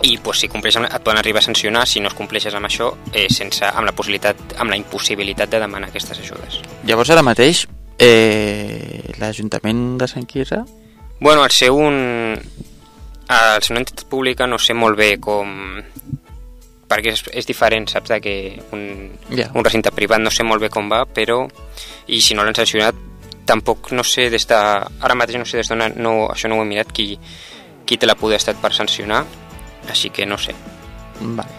I 0.00 0.16
pues, 0.24 0.40
si 0.40 0.48
compleixes, 0.48 0.80
et 0.86 1.02
poden 1.04 1.20
arribar 1.20 1.42
a 1.42 1.44
sancionar 1.44 1.84
si 1.88 2.00
no 2.00 2.08
es 2.08 2.16
compleixes 2.16 2.54
amb 2.56 2.68
això 2.70 2.94
eh, 3.12 3.26
sense, 3.28 3.66
amb 3.68 3.84
la 3.84 3.92
possibilitat 3.92 4.56
amb 4.56 4.72
la 4.72 4.78
impossibilitat 4.80 5.52
de 5.52 5.60
demanar 5.60 5.90
aquestes 5.90 6.22
ajudes. 6.24 6.62
Llavors 6.88 7.12
ara 7.12 7.24
mateix 7.26 7.66
eh, 8.00 9.12
l'Ajuntament 9.20 9.98
de 10.00 10.08
Sant 10.08 10.24
Quirze 10.24 10.62
Bueno, 11.20 11.42
al 11.44 11.50
ser 11.50 11.70
un... 11.70 12.40
Al 13.30 13.62
ser 13.62 13.74
una 13.76 13.80
entitat 13.84 14.06
pública 14.10 14.46
no 14.50 14.58
sé 14.58 14.74
molt 14.74 14.98
bé 14.98 15.12
com... 15.22 15.78
Perquè 16.90 17.12
és, 17.14 17.20
és 17.38 17.46
diferent, 17.46 17.84
saps, 17.86 18.10
de 18.10 18.16
que 18.20 18.32
un, 18.74 19.12
Ja. 19.30 19.46
un 19.54 19.62
recinte 19.62 19.92
privat 19.94 20.18
no 20.18 20.30
sé 20.34 20.42
molt 20.42 20.60
bé 20.64 20.68
com 20.74 20.88
va, 20.90 21.04
però... 21.06 21.44
I 22.10 22.18
si 22.20 22.34
no 22.34 22.42
l'han 22.42 22.56
sancionat, 22.58 22.96
tampoc 23.46 23.92
no 23.94 24.02
sé 24.02 24.26
des 24.30 24.48
de... 24.50 24.56
Ara 24.58 25.14
mateix 25.14 25.38
no 25.38 25.46
sé 25.46 25.60
des 25.60 25.70
d'on... 25.70 25.84
No, 26.02 26.14
això 26.32 26.50
no 26.50 26.58
ho 26.58 26.64
he 26.64 26.66
mirat, 26.66 26.90
qui, 26.92 27.12
qui 27.86 27.96
té 27.96 28.08
la 28.10 28.16
potestat 28.18 28.58
per 28.58 28.72
sancionar, 28.74 29.22
així 29.88 30.10
que 30.10 30.26
no 30.26 30.38
sé. 30.38 30.54
vale. 31.20 31.58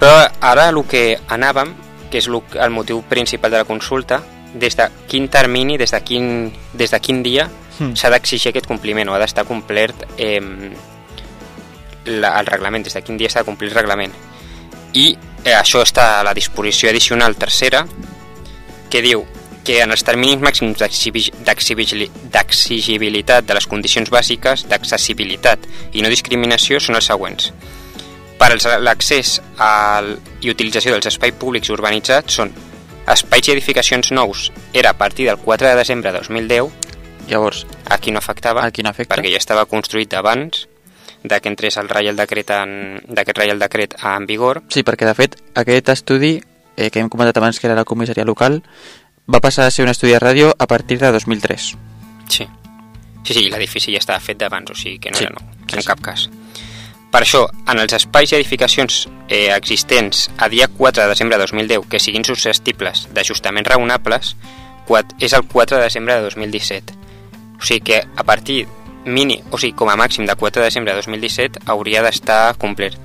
Però 0.00 0.12
ara 0.40 0.68
el 0.72 0.82
que 0.88 1.18
anàvem, 1.28 1.72
que 2.10 2.18
és 2.20 2.28
lo- 2.28 2.44
el 2.56 2.70
motiu 2.72 3.00
principal 3.08 3.50
de 3.52 3.58
la 3.62 3.68
consulta, 3.68 4.20
des 4.52 4.76
de 4.76 4.86
quin 5.08 5.28
termini, 5.32 5.76
des 5.78 5.92
de 5.92 6.00
quin, 6.04 6.52
des 6.74 6.90
de 6.92 7.00
quin 7.00 7.22
dia 7.24 7.48
Hmm. 7.80 7.94
s'ha 7.96 8.10
d'exigir 8.12 8.50
aquest 8.50 8.66
compliment 8.68 9.08
o 9.08 9.14
ha 9.14 9.18
d'estar 9.22 9.46
complert 9.48 10.02
eh, 10.20 10.36
la, 12.06 12.40
el 12.40 12.46
reglament, 12.46 12.84
des 12.84 12.94
de 12.94 13.02
quin 13.02 13.16
dia 13.18 13.28
s'ha 13.30 13.40
de 13.42 13.46
complir 13.48 13.70
el 13.70 13.76
reglament. 13.76 14.12
I 14.94 15.16
eh, 15.44 15.54
això 15.54 15.82
està 15.84 16.20
a 16.20 16.24
la 16.26 16.34
disposició 16.34 16.90
addicional 16.90 17.36
tercera, 17.36 17.86
que 18.90 19.02
diu 19.02 19.26
que 19.64 19.82
en 19.84 19.90
els 19.92 20.02
terminis 20.02 20.40
màxims 20.42 20.78
d'exigibilitat 20.80 23.44
de 23.46 23.54
les 23.54 23.66
condicions 23.68 24.10
bàsiques 24.10 24.66
d'accessibilitat 24.70 25.58
i 25.92 26.02
no 26.02 26.08
discriminació 26.10 26.80
són 26.80 26.94
els 26.98 27.06
següents. 27.12 27.52
Per 28.40 28.50
l'accés 28.80 29.42
al, 29.60 30.18
i 30.40 30.50
utilització 30.50 30.92
dels 30.96 31.06
espais 31.12 31.34
públics 31.36 31.70
urbanitzats 31.70 32.34
són 32.40 32.48
espais 33.10 33.48
i 33.48 33.52
edificacions 33.52 34.10
nous 34.16 34.50
era 34.72 34.90
a 34.90 34.98
partir 34.98 35.26
del 35.28 35.36
4 35.36 35.68
de 35.68 35.76
desembre 35.76 36.12
de 36.12 36.18
2010 36.24 36.70
Llavors, 37.30 37.66
Aquí 37.86 38.10
no 38.10 38.18
afectava, 38.18 38.64
Aquí 38.64 38.82
no 38.82 38.90
afecta. 38.90 39.14
perquè 39.14 39.30
ja 39.30 39.38
estava 39.38 39.66
construït 39.66 40.14
abans 40.14 40.66
de 41.22 41.40
que 41.40 41.48
entrés 41.48 41.76
el 41.76 41.88
Reial 41.88 42.16
Decret 42.16 42.50
en, 42.50 43.00
d'aquest 43.08 43.38
Reial 43.38 43.58
Decret 43.58 43.94
en 44.02 44.26
vigor. 44.26 44.62
sí, 44.68 44.82
perquè 44.82 45.06
de 45.06 45.14
fet 45.14 45.36
aquest 45.54 45.88
estudi, 45.88 46.40
eh, 46.76 46.90
que 46.90 47.00
hem 47.00 47.08
comentat 47.08 47.36
abans 47.36 47.60
que 47.60 47.66
era 47.66 47.76
la 47.76 47.84
comissaria 47.84 48.24
local, 48.24 48.62
va 49.32 49.40
passar 49.40 49.66
a 49.66 49.70
ser 49.70 49.84
un 49.84 49.90
estudi 49.90 50.12
de 50.12 50.20
ràdio 50.20 50.54
a 50.58 50.66
partir 50.66 50.98
de 50.98 51.12
2003. 51.12 51.76
Sí. 52.28 52.48
Sí, 53.22 53.34
sí, 53.34 53.50
l'edifici 53.50 53.92
ja 53.92 53.98
estava 54.00 54.20
fet 54.20 54.38
d'abans, 54.40 54.70
o 54.70 54.74
sigui 54.74 54.98
que 54.98 55.10
no 55.10 55.18
Sí, 55.18 55.24
era 55.24 55.34
nou, 55.36 55.44
sí, 55.68 55.76
en 55.76 55.82
sí. 55.82 55.86
cap 55.86 56.00
cas. 56.00 56.30
Per 57.10 57.20
això, 57.20 57.42
en 57.68 57.78
els 57.82 57.92
espais 57.92 58.30
i 58.32 58.36
edificacions 58.38 59.08
eh, 59.28 59.50
existents 59.52 60.30
a 60.38 60.48
dia 60.48 60.68
4 60.68 61.02
de 61.02 61.08
desembre 61.10 61.36
de 61.36 61.42
2010 61.44 61.88
que 61.90 61.98
siguin 61.98 62.24
susceptibles 62.24 63.08
d'ajustaments 63.12 63.68
raonables, 63.68 64.36
és 65.18 65.32
el 65.32 65.44
4 65.46 65.76
de 65.76 65.82
desembre 65.84 66.14
de 66.16 66.22
2017. 66.22 66.94
O 67.60 67.62
sigui 67.62 67.80
que 67.80 68.02
a 68.16 68.24
partir 68.24 68.66
mini, 69.04 69.40
o 69.50 69.58
sigui, 69.58 69.74
com 69.76 69.90
a 69.90 69.96
màxim 69.96 70.26
de 70.26 70.34
4 70.34 70.60
de 70.60 70.68
desembre 70.68 70.92
de 70.92 71.00
2017 71.00 71.64
hauria 71.66 72.02
d'estar 72.02 72.56
complert. 72.58 72.98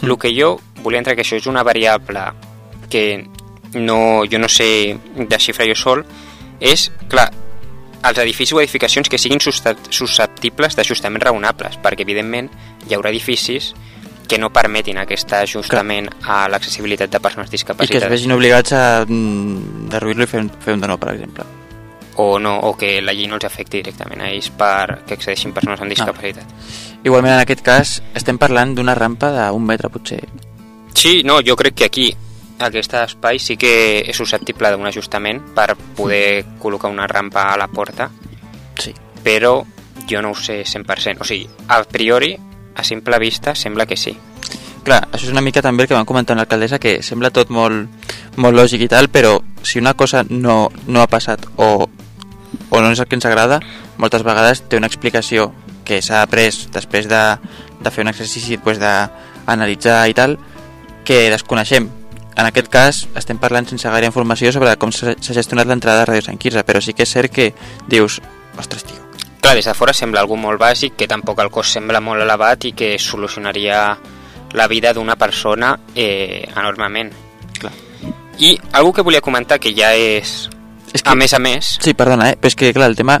Mm. 0.00 0.10
El 0.10 0.18
que 0.18 0.32
jo 0.34 0.56
volia 0.82 0.98
entrar 1.02 1.14
que 1.16 1.22
això 1.22 1.36
és 1.38 1.46
una 1.46 1.62
variable 1.62 2.24
que 2.90 3.24
no, 3.74 4.24
jo 4.28 4.38
no 4.38 4.48
sé 4.48 4.98
desxifrar 5.16 5.68
jo 5.68 5.76
sol, 5.78 6.04
és, 6.60 6.90
clar, 7.08 7.30
els 8.02 8.18
edificis 8.18 8.56
o 8.56 8.60
edificacions 8.60 9.08
que 9.08 9.18
siguin 9.18 9.40
susce- 9.40 9.76
susceptibles 9.90 10.76
d'ajustaments 10.76 11.24
raonables, 11.28 11.78
perquè 11.82 12.04
evidentment 12.06 12.50
hi 12.88 12.96
haurà 12.96 13.12
edificis 13.14 13.72
que 14.28 14.38
no 14.38 14.52
permetin 14.54 14.98
aquest 14.98 15.32
ajustament 15.36 16.08
a 16.24 16.46
l'accessibilitat 16.48 17.10
de 17.12 17.20
persones 17.20 17.48
I 17.48 17.50
que 17.50 17.56
es 17.56 17.60
discapacitades 17.60 18.10
vegin 18.10 18.32
obligats 18.32 18.72
a 18.72 19.04
mm, 19.06 19.88
derruir-lo 19.92 20.24
i 20.24 20.30
fer 20.30 20.46
fer 20.64 20.74
un 20.74 20.80
de 20.80 20.88
nou, 20.88 20.98
per 20.98 21.12
exemple. 21.14 21.44
O, 22.16 22.38
no, 22.38 22.58
o 22.60 22.76
que 22.76 23.00
la 23.02 23.12
llei 23.14 23.26
no 23.28 23.36
els 23.38 23.46
afecti 23.48 23.80
directament 23.80 24.20
a 24.20 24.30
ells 24.30 24.50
per 24.50 25.02
que 25.06 25.14
accedeixin 25.14 25.52
persones 25.52 25.80
amb 25.80 25.90
discapacitat. 25.92 26.44
Igualment, 27.04 27.34
en 27.34 27.40
aquest 27.42 27.62
cas, 27.66 27.96
estem 28.14 28.38
parlant 28.38 28.74
d'una 28.76 28.94
rampa 28.94 29.32
d'un 29.34 29.64
metre, 29.64 29.88
potser. 29.90 30.20
Sí, 30.94 31.22
no, 31.24 31.40
jo 31.42 31.56
crec 31.56 31.74
que 31.74 31.84
aquí 31.88 32.10
aquest 32.62 32.94
espai 32.94 33.40
sí 33.42 33.56
que 33.58 34.02
és 34.06 34.16
susceptible 34.16 34.70
d'un 34.70 34.86
ajustament 34.86 35.40
per 35.56 35.72
poder 35.96 36.44
col·locar 36.62 36.90
una 36.92 37.08
rampa 37.10 37.48
a 37.52 37.56
la 37.58 37.66
porta, 37.68 38.10
Sí. 38.78 38.92
però 39.24 39.64
jo 40.08 40.22
no 40.22 40.30
ho 40.30 40.34
sé 40.34 40.62
100%. 40.64 41.20
O 41.20 41.24
sigui, 41.24 41.48
a 41.68 41.82
priori, 41.84 42.36
a 42.76 42.84
simple 42.84 43.18
vista, 43.18 43.54
sembla 43.54 43.86
que 43.86 43.96
sí. 43.96 44.16
Clar, 44.82 45.08
això 45.12 45.26
és 45.26 45.32
una 45.32 45.40
mica 45.40 45.62
també 45.62 45.84
el 45.84 45.88
que 45.88 45.94
van 45.94 46.06
comentar 46.06 46.36
l'alcaldessa, 46.36 46.78
que 46.78 47.02
sembla 47.02 47.30
tot 47.30 47.50
molt, 47.50 47.88
molt 48.36 48.56
lògic 48.56 48.82
i 48.82 48.88
tal, 48.88 49.08
però 49.10 49.36
si 49.62 49.78
una 49.78 49.94
cosa 49.94 50.24
no, 50.28 50.70
no 50.86 51.02
ha 51.02 51.06
passat 51.06 51.46
o, 51.56 51.88
o 52.72 52.80
no 52.80 52.90
és 52.90 53.00
el 53.02 53.06
que 53.06 53.18
ens 53.18 53.28
agrada, 53.28 53.60
moltes 54.00 54.24
vegades 54.24 54.64
té 54.68 54.80
una 54.80 54.88
explicació 54.88 55.50
que 55.84 56.00
s'ha 56.02 56.22
après 56.24 56.56
després 56.72 57.08
de, 57.10 57.22
de 57.84 57.92
fer 57.92 58.06
un 58.06 58.10
exercici 58.12 58.56
pues, 58.56 58.80
d'analitzar 58.80 60.06
i 60.08 60.16
tal, 60.16 60.38
que 61.04 61.28
desconeixem. 61.30 61.90
En 62.32 62.48
aquest 62.48 62.70
cas, 62.72 63.02
estem 63.18 63.36
parlant 63.36 63.68
sense 63.68 63.90
gaire 63.92 64.08
informació 64.08 64.54
sobre 64.56 64.72
com 64.80 64.92
s'ha 64.94 65.14
gestionat 65.20 65.68
l'entrada 65.68 66.00
de 66.00 66.08
Ràdio 66.08 66.26
Sant 66.30 66.40
Quirze, 66.40 66.64
però 66.64 66.80
sí 66.80 66.96
que 66.96 67.04
és 67.04 67.12
cert 67.12 67.34
que 67.34 67.52
dius, 67.92 68.22
ostres, 68.56 68.86
tio, 68.88 69.02
Clar, 69.42 69.56
des 69.58 69.66
de 69.66 69.74
fora 69.74 69.90
sembla 69.90 70.20
algú 70.22 70.36
molt 70.38 70.60
bàsic, 70.62 70.94
que 70.94 71.08
tampoc 71.10 71.40
el 71.42 71.50
cost 71.50 71.74
sembla 71.74 71.98
molt 72.00 72.22
elevat 72.22 72.68
i 72.68 72.70
que 72.78 72.94
solucionaria 73.02 73.80
la 74.54 74.66
vida 74.70 74.92
d'una 74.94 75.16
persona 75.18 75.72
eh, 75.96 76.46
enormement. 76.56 77.10
clar. 77.58 77.72
I 78.38 78.54
algú 78.72 78.92
que 78.92 79.02
volia 79.02 79.20
comentar 79.20 79.58
que 79.58 79.74
ja 79.74 79.92
és, 79.98 80.48
És 80.92 81.02
que- 81.02 81.10
a 81.10 81.14
més 81.14 81.32
a 81.32 81.38
més, 81.38 81.78
Sí, 81.80 81.94
perdona, 81.94 82.30
eh? 82.30 82.36
però 82.40 82.48
és 82.48 82.56
que, 82.56 82.72
clar, 82.72 82.88
el 82.90 82.96
tema... 82.96 83.20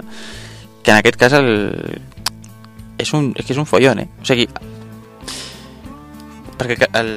Que 0.82 0.90
en 0.90 0.96
aquest 0.98 1.16
cas 1.16 1.32
el... 1.38 2.00
És, 2.98 3.12
un, 3.14 3.32
és 3.36 3.46
que 3.46 3.52
és 3.54 3.58
un 3.58 3.66
follon, 3.66 4.00
eh? 4.02 4.08
O 4.20 4.24
sigui... 4.26 4.48
Perquè 6.58 6.86
el, 6.94 7.08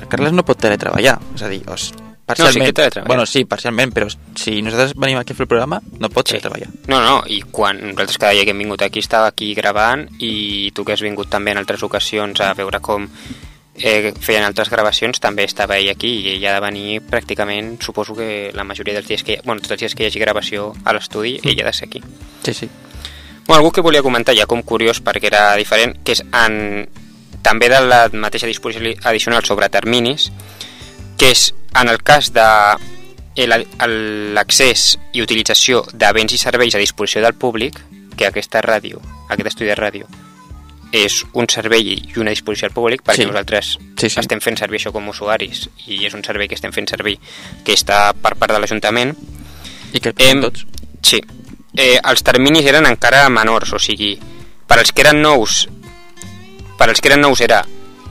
el 0.00 0.08
Carles 0.10 0.32
no 0.36 0.44
pot 0.44 0.58
teletreballar, 0.60 1.14
és 1.36 1.42
a 1.46 1.48
dir, 1.48 1.60
o 1.70 1.76
s- 1.78 1.94
parcialment... 2.28 2.66
que 2.66 2.72
teletreballa. 2.76 3.08
Bueno, 3.08 3.24
sí, 3.26 3.44
parcialment, 3.48 3.92
però 3.94 4.08
si 4.36 4.58
nosaltres 4.64 4.92
venim 5.00 5.18
aquí 5.20 5.32
a 5.32 5.36
fer 5.38 5.44
el 5.46 5.50
programa, 5.52 5.78
no 6.00 6.10
pot 6.12 6.26
Sí. 6.28 6.34
teletreballar. 6.36 6.68
No, 6.92 6.98
no, 7.00 7.22
i 7.32 7.40
quan 7.50 7.80
nosaltres 7.80 8.18
cada 8.18 8.32
dia 8.36 8.44
que 8.44 8.52
hem 8.52 8.60
vingut 8.64 8.82
aquí 8.84 9.00
estava 9.00 9.30
aquí 9.30 9.52
gravant 9.54 10.08
i 10.20 10.72
tu 10.74 10.84
que 10.84 10.92
has 10.96 11.00
vingut 11.04 11.30
també 11.32 11.52
en 11.54 11.62
altres 11.62 11.82
ocasions 11.86 12.40
a 12.44 12.52
veure 12.58 12.80
com 12.80 13.08
eh, 13.74 14.12
feien 14.20 14.44
altres 14.44 14.70
gravacions 14.70 15.20
també 15.20 15.44
estava 15.48 15.78
ell 15.78 15.90
aquí 15.92 16.10
i 16.20 16.34
ell 16.34 16.46
ha 16.46 16.54
de 16.56 16.64
venir 16.64 17.00
pràcticament, 17.08 17.76
suposo 17.82 18.14
que 18.18 18.50
la 18.54 18.64
majoria 18.64 18.94
dels 18.94 19.08
dies 19.08 19.24
que, 19.24 19.40
bueno, 19.44 19.60
tots 19.60 19.76
els 19.76 19.84
dies 19.84 19.94
que 19.94 20.04
hi 20.04 20.10
hagi 20.10 20.22
gravació 20.22 20.72
a 20.84 20.94
l'estudi, 20.94 21.38
ell 21.42 21.62
ha 21.62 21.70
de 21.70 21.72
ser 21.76 21.88
aquí. 21.88 22.02
Sí, 22.44 22.54
sí. 22.54 22.68
Bueno, 23.46 23.58
algú 23.58 23.72
que 23.72 23.82
volia 23.82 24.02
comentar 24.02 24.36
ja 24.38 24.46
com 24.46 24.62
curiós 24.62 25.02
perquè 25.02 25.30
era 25.32 25.56
diferent, 25.58 25.96
que 26.04 26.14
és 26.14 26.22
en, 26.22 26.86
també 27.42 27.68
de 27.72 27.80
la 27.82 28.06
mateixa 28.12 28.46
disposició 28.46 28.94
addicional 29.02 29.44
sobre 29.44 29.70
terminis, 29.72 30.30
que 31.18 31.32
és 31.32 31.50
en 31.78 31.88
el 31.88 32.02
cas 32.02 32.32
de 32.32 32.48
l'accés 34.36 34.98
i 35.16 35.22
utilització 35.24 35.86
de 35.92 36.12
béns 36.12 36.34
i 36.36 36.38
serveis 36.38 36.76
a 36.76 36.82
disposició 36.82 37.22
del 37.24 37.34
públic, 37.34 37.80
que 38.16 38.28
aquesta 38.28 38.60
ràdio, 38.60 39.00
aquest 39.28 39.54
estudi 39.54 39.72
de 39.72 39.78
ràdio, 39.78 40.06
és 40.92 41.22
un 41.32 41.46
servei 41.48 41.86
i 41.94 42.12
una 42.20 42.30
disposició 42.34 42.68
al 42.68 42.74
públic 42.74 43.02
perquè 43.02 43.22
Sí. 43.22 43.26
nosaltres 43.26 43.78
Sí, 43.96 44.10
sí. 44.10 44.20
estem 44.20 44.40
fent 44.44 44.58
servir 44.60 44.78
això 44.80 44.92
com 44.92 45.06
a 45.06 45.10
usuaris 45.10 45.68
i 45.86 46.04
és 46.04 46.12
un 46.14 46.22
servei 46.24 46.48
que 46.48 46.54
estem 46.54 46.72
fent 46.72 46.88
servir 46.90 47.18
que 47.64 47.72
està 47.72 48.12
per 48.12 48.34
part 48.36 48.52
de 48.52 48.58
l'Ajuntament 48.60 49.14
I 49.94 50.00
que 50.00 50.12
em... 50.18 50.40
tots. 50.42 50.66
Sí. 51.02 51.20
Eh, 51.76 51.98
els 52.04 52.22
terminis 52.22 52.66
eren 52.68 52.84
encara 52.86 53.28
menors, 53.32 53.72
o 53.72 53.78
sigui, 53.80 54.18
per 54.68 54.78
als 54.78 54.92
que 54.92 55.00
eren 55.02 55.22
nous, 55.22 55.66
per 56.78 56.88
als 56.90 57.00
que 57.00 57.08
eren 57.08 57.20
nous 57.24 57.40
era, 57.40 57.62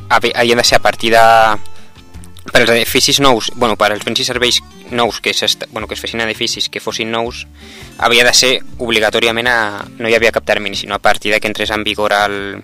havi- 0.09 0.33
havia 0.33 0.55
de 0.55 0.63
ser 0.63 0.77
a 0.77 0.81
partir 0.81 1.11
de... 1.13 1.21
Per 2.41 2.61
als 2.63 2.71
edificis 2.73 3.19
nous, 3.21 3.51
bueno, 3.55 3.75
per 3.77 3.91
als 3.93 4.03
béns 4.03 4.19
i 4.19 4.25
serveis 4.25 4.61
nous 4.89 5.19
que, 5.21 5.31
bueno, 5.71 5.87
que 5.87 5.93
es 5.93 6.01
fessin 6.01 6.21
edificis 6.25 6.69
que 6.69 6.79
fossin 6.81 7.11
nous, 7.11 7.45
havia 7.99 8.23
de 8.25 8.33
ser 8.33 8.63
obligatòriament 8.79 9.47
a... 9.47 9.85
no 9.99 10.09
hi 10.09 10.15
havia 10.17 10.31
cap 10.33 10.43
termini, 10.45 10.75
sinó 10.75 10.95
a 10.95 10.99
partir 10.99 11.31
de 11.31 11.39
que 11.39 11.47
entrés 11.47 11.69
en 11.69 11.83
vigor 11.83 12.13
el, 12.17 12.63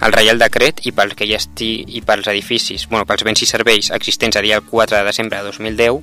el 0.00 0.12
Reial 0.16 0.38
Decret 0.40 0.80
i 0.88 0.92
pels 0.96 1.12
que 1.14 1.28
ja 1.28 1.36
esti, 1.36 1.84
i 1.92 2.00
pels 2.00 2.26
edificis, 2.32 2.88
bueno, 2.88 3.04
pels 3.06 3.22
béns 3.28 3.42
i 3.44 3.46
serveis 3.46 3.90
existents 3.92 4.36
a 4.36 4.42
dia 4.42 4.62
4 4.64 4.96
de 4.96 5.04
desembre 5.04 5.38
de 5.38 5.44
2010 5.52 6.00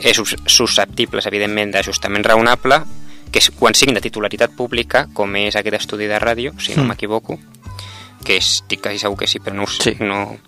és 0.00 0.16
sus- 0.16 0.36
susceptibles, 0.48 1.26
evidentment, 1.28 1.70
d'ajustament 1.76 2.24
raonable, 2.24 2.80
que 3.30 3.38
és 3.44 3.50
quan 3.52 3.76
siguin 3.76 3.94
de 3.94 4.00
titularitat 4.04 4.56
pública, 4.56 5.04
com 5.12 5.36
és 5.36 5.54
aquest 5.56 5.76
estudi 5.84 6.08
de 6.08 6.18
ràdio, 6.18 6.56
si 6.58 6.72
no 6.74 6.82
Mm. 6.84 6.88
m'equivoco, 6.88 7.38
que 8.24 8.38
estic 8.40 8.80
quasi 8.80 8.98
segur 8.98 9.18
que 9.20 9.26
sí, 9.28 9.38
però 9.38 9.52
no, 9.54 9.66
Sí. 9.68 9.94
no... 10.00 10.38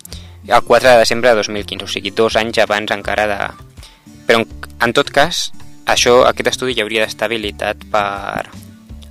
El 0.47 0.61
4 0.61 0.89
de 0.89 0.97
desembre 0.97 1.29
de 1.31 1.35
2015, 1.41 1.85
o 1.85 1.87
sigui, 1.87 2.11
dos 2.11 2.35
anys 2.35 2.59
abans 2.61 2.91
encara 2.93 3.25
de... 3.27 3.39
Però 4.27 4.41
en, 4.41 4.45
en 4.81 4.93
tot 4.93 5.09
cas, 5.13 5.49
això, 5.89 6.19
aquest 6.29 6.51
estudi 6.53 6.75
ja 6.77 6.85
hauria 6.85 7.05
d'estar 7.05 7.29
habilitat 7.29 7.85
per... 7.91 8.45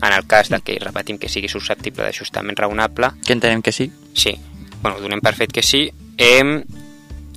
En 0.05 0.13
el 0.13 0.27
cas 0.29 0.51
de 0.53 0.61
que, 0.61 0.77
repetim, 0.83 1.17
que 1.17 1.31
sigui 1.33 1.49
susceptible 1.49 2.05
d'ajustament 2.05 2.59
raonable, 2.59 3.15
Que 3.25 3.33
entenem 3.33 3.63
que 3.63 3.73
sí. 3.73 3.89
Sí, 4.13 4.35
bueno, 4.83 5.01
donem 5.01 5.23
per 5.25 5.33
fet 5.35 5.53
que 5.55 5.63
sí. 5.65 5.87
Em, 6.21 6.59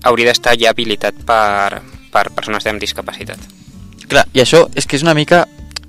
hauria 0.04 0.34
d'estar 0.34 0.58
ja 0.60 0.74
habilitat 0.76 1.22
per, 1.26 1.80
per 2.12 2.28
persones 2.36 2.68
amb 2.68 2.84
discapacitat. 2.84 3.40
Clar, 4.08 4.26
i 4.36 4.44
això 4.44 4.68
és 4.76 4.86
que 4.86 5.00
és 5.00 5.06
una 5.06 5.16
mica... 5.18 5.46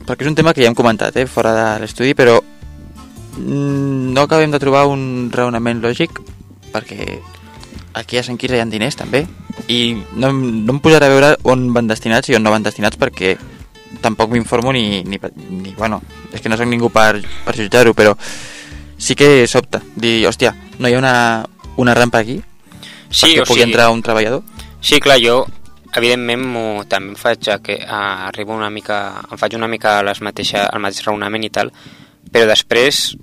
Perquè 0.07 0.25
és 0.25 0.31
un 0.31 0.39
tema 0.39 0.55
que 0.55 0.63
ja 0.63 0.71
hem 0.71 0.79
comentat, 0.79 1.19
eh, 1.21 1.27
fora 1.29 1.51
de 1.53 1.67
l'estudi, 1.83 2.15
però 2.17 2.39
mm, 2.39 4.15
no 4.15 4.23
acabem 4.25 4.55
de 4.55 4.61
trobar 4.63 4.87
un 4.89 5.29
raonament 5.35 5.83
lògic 5.85 6.23
perquè 6.73 7.19
aquí 7.99 8.19
a 8.19 8.25
Sant 8.25 8.39
Quirze 8.39 8.57
hi 8.57 8.63
ha 8.63 8.67
diners 8.71 8.97
també 8.99 9.25
i 9.67 9.97
no, 10.15 10.31
no 10.33 10.75
em 10.77 10.81
posaré 10.83 11.09
a 11.09 11.13
veure 11.13 11.31
on 11.51 11.69
van 11.75 11.91
destinats 11.91 12.31
i 12.31 12.37
on 12.39 12.45
no 12.47 12.55
van 12.55 12.67
destinats 12.67 12.99
perquè 13.01 13.37
tampoc 14.03 14.31
m'informo 14.31 14.73
ni, 14.73 15.03
ni, 15.05 15.19
ni... 15.19 15.75
Bueno, 15.77 16.01
és 16.33 16.41
que 16.41 16.49
no 16.49 16.57
sóc 16.57 16.69
ningú 16.69 16.91
per, 16.95 17.19
per 17.45 17.57
jutjar-ho, 17.57 17.95
però 17.97 18.15
sí 18.99 19.17
que 19.19 19.47
sobta 19.51 19.81
dir, 19.97 20.21
hòstia, 20.29 20.55
no 20.79 20.89
hi 20.89 20.95
ha 20.95 21.03
una, 21.03 21.15
una 21.77 21.95
rampa 21.99 22.23
aquí 22.23 22.41
Sí, 23.09 23.33
perquè 23.33 23.43
o 23.43 23.47
pugui 23.49 23.63
sigui, 23.63 23.71
entrar 23.71 23.91
un 23.91 24.03
treballador? 24.05 24.43
sí, 24.81 25.01
clar, 25.01 25.19
jo 25.23 25.41
evidentment 25.97 26.85
també 26.91 27.15
em 27.15 27.17
faig 27.19 27.49
a 27.51 27.59
que 27.65 27.79
a, 27.83 28.29
arribo 28.29 28.55
una 28.55 28.71
mica, 28.71 29.23
em 29.25 29.41
faig 29.41 29.57
una 29.57 29.71
mica 29.71 29.99
les 30.07 30.21
mateixa, 30.21 30.69
el 30.69 30.85
mateix 30.85 31.07
raonament 31.07 31.49
i 31.49 31.51
tal, 31.51 31.73
però 32.31 32.47
després 32.51 33.17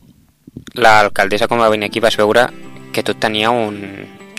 l'alcaldessa 0.75 1.47
quan 1.47 1.61
va 1.61 1.69
venir 1.71 1.88
aquí 1.88 2.01
vas 2.03 2.17
veure 2.17 2.47
que 2.91 3.03
tot 3.03 3.19
tenia 3.21 3.51
un, 3.51 3.77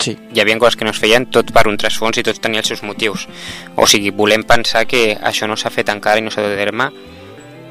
Sí, 0.06 0.14
hi 0.32 0.38
havia 0.42 0.58
coses 0.62 0.76
que 0.78 0.84
no 0.86 0.92
es 0.94 1.00
feien 1.02 1.26
tot 1.34 1.50
per 1.56 1.66
un 1.66 1.76
trasfons 1.80 2.18
i 2.20 2.22
tot 2.26 2.38
tenia 2.38 2.62
els 2.62 2.68
seus 2.70 2.84
motius. 2.86 3.26
O 3.74 3.86
sigui, 3.90 4.12
volem 4.14 4.44
pensar 4.46 4.84
que 4.86 5.16
això 5.18 5.48
no 5.50 5.56
s'ha 5.58 5.72
fet 5.74 5.88
encara 5.90 6.20
i 6.22 6.22
no 6.26 6.30
s'ha 6.30 6.44
de 6.46 6.54
terme 6.56 6.90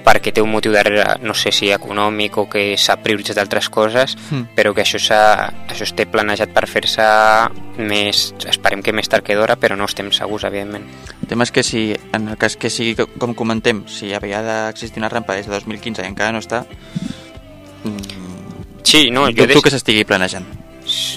perquè 0.05 0.29
té 0.35 0.37
un 0.43 0.51
motiu 0.53 0.69
darrere, 0.69 1.15
no 1.25 1.33
sé 1.33 1.49
si 1.51 1.71
econòmic 1.73 2.35
o 2.37 2.43
que 2.47 2.75
s'ha 2.77 2.93
prioritzat 3.01 3.39
altres 3.41 3.71
coses, 3.73 4.13
Mm. 4.29 4.43
però 4.55 4.71
que 4.75 4.83
això, 4.83 4.99
això 5.01 5.81
es 5.81 5.93
té 5.97 6.05
planejat 6.05 6.51
per 6.53 6.67
fer-se 6.69 7.01
més, 7.79 8.35
esperem 8.45 8.83
que 8.85 8.93
més 8.93 9.09
tard 9.09 9.25
que 9.25 9.33
d'hora, 9.33 9.55
però 9.57 9.75
no 9.75 9.85
estem 9.89 10.11
segurs, 10.13 10.43
evidentment. 10.45 10.85
El 11.23 11.27
tema 11.27 11.43
és 11.43 11.51
que 11.51 11.63
si, 11.63 11.95
en 12.13 12.27
el 12.29 12.37
cas 12.37 12.55
que 12.55 12.69
sigui 12.69 12.93
co- 12.95 13.07
com 13.17 13.33
comentem, 13.33 13.81
si 13.87 14.13
havia 14.13 14.43
d'existir 14.45 15.01
una 15.01 15.09
rampa 15.09 15.33
des 15.39 15.47
de 15.47 15.53
2015 15.57 16.03
i 16.03 16.11
encara 16.11 16.31
no 16.31 16.39
està, 16.43 16.65
mm, 17.83 18.83
Sí, 18.83 19.09
no, 19.09 19.25
jo 19.25 19.31
dubto 19.33 19.47
des... 19.55 19.63
que 19.63 19.71
s'estigui 19.71 20.05
planejant. 20.05 20.45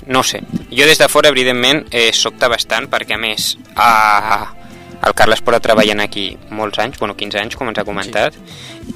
No 0.07 0.23
sé, 0.23 0.43
jo 0.71 0.87
des 0.87 0.99
de 0.99 1.09
fora 1.09 1.33
evidentment 1.33 1.85
eh, 1.91 2.11
sobta 2.13 2.49
bastant 2.49 2.89
perquè 2.91 3.17
a 3.17 3.21
més 3.21 3.55
a, 3.77 3.91
el 5.07 5.15
Carles 5.15 5.43
porta 5.45 5.63
treballant 5.65 6.03
aquí 6.05 6.31
molts 6.51 6.81
anys, 6.83 6.99
bueno 6.99 7.17
15 7.17 7.43
anys 7.43 7.59
com 7.59 7.71
ens 7.71 7.79
ha 7.79 7.87
comentat 7.89 8.37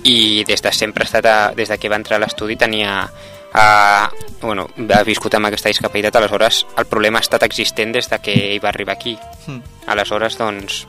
i 0.08 0.44
des 0.48 0.62
de 0.64 0.72
sempre 0.74 1.04
ha 1.04 1.10
estat 1.10 1.28
a, 1.28 1.36
des 1.56 1.70
de 1.70 1.78
que 1.78 1.90
va 1.92 2.00
entrar 2.00 2.18
a 2.18 2.24
l'estudi 2.24 2.56
tenia 2.56 3.06
a, 3.54 4.10
bueno, 4.40 4.68
ha 4.94 5.02
viscut 5.04 5.34
amb 5.34 5.46
aquesta 5.46 5.68
discapacitat 5.68 6.16
aleshores 6.16 6.64
el 6.78 6.86
problema 6.86 7.18
ha 7.18 7.24
estat 7.26 7.42
existent 7.44 7.92
des 7.94 8.08
de 8.08 8.18
que 8.20 8.32
ell 8.54 8.64
va 8.64 8.70
arribar 8.70 8.94
aquí 8.96 9.18
Mm. 9.46 9.58
aleshores 9.88 10.36
doncs 10.38 10.86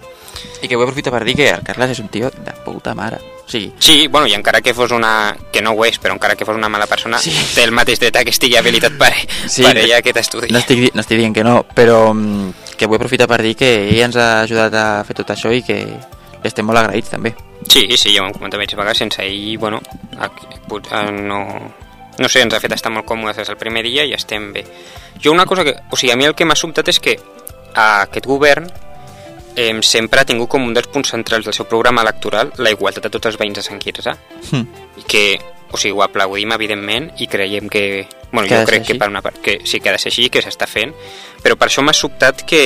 I 0.61 0.67
que 0.67 0.75
vull 0.75 0.83
aprofitar 0.85 1.11
per 1.13 1.23
dir 1.23 1.35
que 1.35 1.49
el 1.49 1.61
Carles 1.63 1.91
és 1.91 1.99
un 1.99 2.07
tio 2.09 2.29
de 2.29 2.51
puta 2.65 2.93
mare. 2.95 3.17
O 3.45 3.49
sigui, 3.49 3.71
Sí, 3.79 4.07
bueno, 4.07 4.27
i 4.27 4.33
encara 4.33 4.61
que 4.61 4.73
fos 4.73 4.91
una... 4.91 5.35
que 5.51 5.61
no 5.61 5.71
ho 5.71 5.85
és, 5.85 5.99
però 6.01 6.13
encara 6.13 6.35
que 6.35 6.45
fos 6.45 6.55
una 6.55 6.69
mala 6.69 6.87
persona, 6.87 7.17
Sí. 7.19 7.31
té 7.55 7.63
el 7.63 7.71
mateix 7.71 7.99
dret 7.99 8.15
a 8.17 8.23
que 8.23 8.29
estigui 8.31 8.55
habilitat 8.57 8.93
per, 8.97 9.11
Sí, 9.47 9.61
per 9.63 9.77
ella 9.77 9.97
aquest 9.97 10.17
estudi. 10.17 10.49
no 10.51 10.59
estic, 10.59 10.93
no 10.95 11.01
estic 11.01 11.17
dient 11.19 11.35
que 11.35 11.43
no, 11.43 11.63
però 11.65 12.13
mm, 12.13 12.53
que 12.77 12.85
vull 12.87 12.97
aprofitar 12.97 13.27
per 13.27 13.41
dir 13.41 13.55
que 13.55 13.89
ell 13.89 14.01
ens 14.01 14.15
ha 14.15 14.41
ajudat 14.41 14.73
a 14.73 15.03
fer 15.03 15.15
tot 15.15 15.29
això 15.29 15.53
i 15.53 15.61
que 15.63 15.77
li 15.85 16.47
estem 16.49 16.65
molt 16.65 16.79
agraïts 16.79 17.09
també. 17.09 17.33
Sí, 17.67 17.87
sí, 17.97 18.13
ja 18.15 18.21
ho 18.23 18.25
hem 18.27 18.33
comentat 18.33 18.59
diverses 18.59 18.77
vegades, 18.77 18.97
sense 18.97 19.23
ell, 19.23 19.57
bueno, 19.57 19.81
aquí, 20.19 20.47
pot- 20.67 20.91
eh, 20.91 21.11
no... 21.11 21.73
No 22.19 22.29
sé, 22.29 22.41
ens 22.45 22.53
ha 22.53 22.59
fet 22.61 22.75
estar 22.75 22.91
molt 22.93 23.07
còmodes 23.09 23.37
des 23.41 23.47
del 23.49 23.57
primer 23.57 23.83
dia 23.83 24.05
i 24.05 24.13
estem 24.13 24.51
bé. 24.53 24.65
Jo 25.23 25.31
una 25.31 25.45
cosa 25.45 25.63
que... 25.65 25.73
O 25.91 25.97
sigui, 25.97 26.11
a 26.13 26.17
mi 26.19 26.25
el 26.25 26.35
que 26.35 26.45
m'ha 26.45 26.55
sobtat 26.55 26.91
és 26.93 26.99
que 26.99 27.17
a 27.73 28.03
aquest 28.03 28.27
govern 28.29 28.67
eh, 29.55 29.73
sempre 29.81 30.21
ha 30.21 30.25
tingut 30.25 30.49
com 30.49 30.65
un 30.65 30.73
dels 30.73 30.87
punts 30.93 31.09
centrals 31.13 31.45
del 31.45 31.53
seu 31.57 31.65
programa 31.69 32.03
electoral 32.05 32.51
la 32.57 32.71
igualtat 32.73 33.07
de 33.07 33.13
tots 33.13 33.31
els 33.31 33.39
veïns 33.41 33.57
de 33.57 33.65
Sant 33.65 33.81
Quirze. 33.81 34.13
Hm. 34.51 34.65
I 35.01 35.05
que, 35.09 35.23
o 35.71 35.77
sigui, 35.77 35.95
ho 35.97 36.03
aplaudim, 36.05 36.53
evidentment, 36.53 37.11
i 37.17 37.27
creiem 37.27 37.69
que... 37.69 38.05
Bueno, 38.33 38.47
Que 38.49 38.61
jo 38.61 38.65
crec 38.65 38.81
ser 38.81 38.87
que 38.87 38.93
així. 38.93 38.99
per 38.99 39.09
una 39.09 39.21
part, 39.21 39.37
que 39.45 39.59
sí 39.65 39.79
que 39.79 39.89
ha 39.89 39.93
de 39.93 40.01
ser 40.01 40.09
així, 40.09 40.29
que 40.33 40.41
s'està 40.41 40.65
fent, 40.65 40.93
però 41.43 41.53
per 41.57 41.67
això 41.69 41.83
m'ha 41.85 41.93
sobtat 41.93 42.41
que 42.49 42.61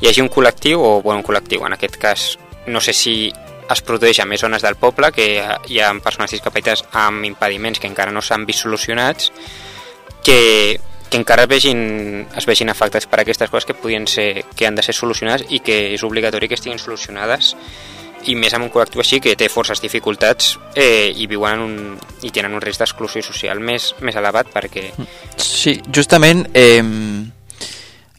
hi 0.00 0.08
hagi 0.08 0.22
un 0.24 0.30
col·lectiu, 0.32 0.80
o 0.80 1.02
bueno, 1.04 1.20
un 1.20 1.26
col·lectiu, 1.26 1.64
en 1.66 1.76
aquest 1.76 1.98
cas, 2.00 2.38
no 2.66 2.80
sé 2.80 2.94
si 2.96 3.32
es 3.70 3.82
produeix 3.82 4.20
a 4.20 4.26
més 4.28 4.42
zones 4.44 4.62
del 4.62 4.76
poble, 4.76 5.10
que 5.12 5.28
hi 5.68 5.78
ha 5.80 5.92
persones 6.04 6.34
discapacitades 6.34 6.84
amb 6.92 7.24
impediments 7.24 7.80
que 7.80 7.88
encara 7.90 8.12
no 8.12 8.22
s'han 8.22 8.46
vist 8.46 8.64
solucionats, 8.64 9.30
que, 10.24 10.78
que 11.10 11.20
encara 11.20 11.46
vegin, 11.46 12.26
es 12.36 12.46
vegin 12.48 12.72
afectats 12.72 13.08
per 13.10 13.20
aquestes 13.22 13.50
coses 13.50 13.68
que 13.68 13.76
podien 13.78 14.08
ser, 14.10 14.44
que 14.56 14.66
han 14.66 14.76
de 14.76 14.82
ser 14.82 14.94
solucionades 14.96 15.46
i 15.50 15.60
que 15.64 15.94
és 15.94 16.04
obligatori 16.04 16.48
que 16.48 16.58
estiguin 16.58 16.80
solucionades 16.82 17.54
i 18.24 18.34
més 18.38 18.54
amb 18.56 18.64
un 18.64 18.72
col·lectiu 18.72 19.02
així 19.02 19.18
que 19.20 19.34
té 19.36 19.50
forces 19.52 19.82
dificultats 19.84 20.54
eh, 20.74 21.12
i 21.12 21.26
viuen 21.28 21.58
en 21.58 21.64
un, 21.64 21.98
i 22.24 22.32
tenen 22.32 22.54
un 22.56 22.62
risc 22.64 22.80
d'exclusió 22.80 23.20
social 23.24 23.60
més, 23.60 23.92
més 24.00 24.16
elevat 24.16 24.48
perquè 24.54 24.90
Sí, 25.36 25.76
justament 25.92 26.46
eh, 26.56 26.80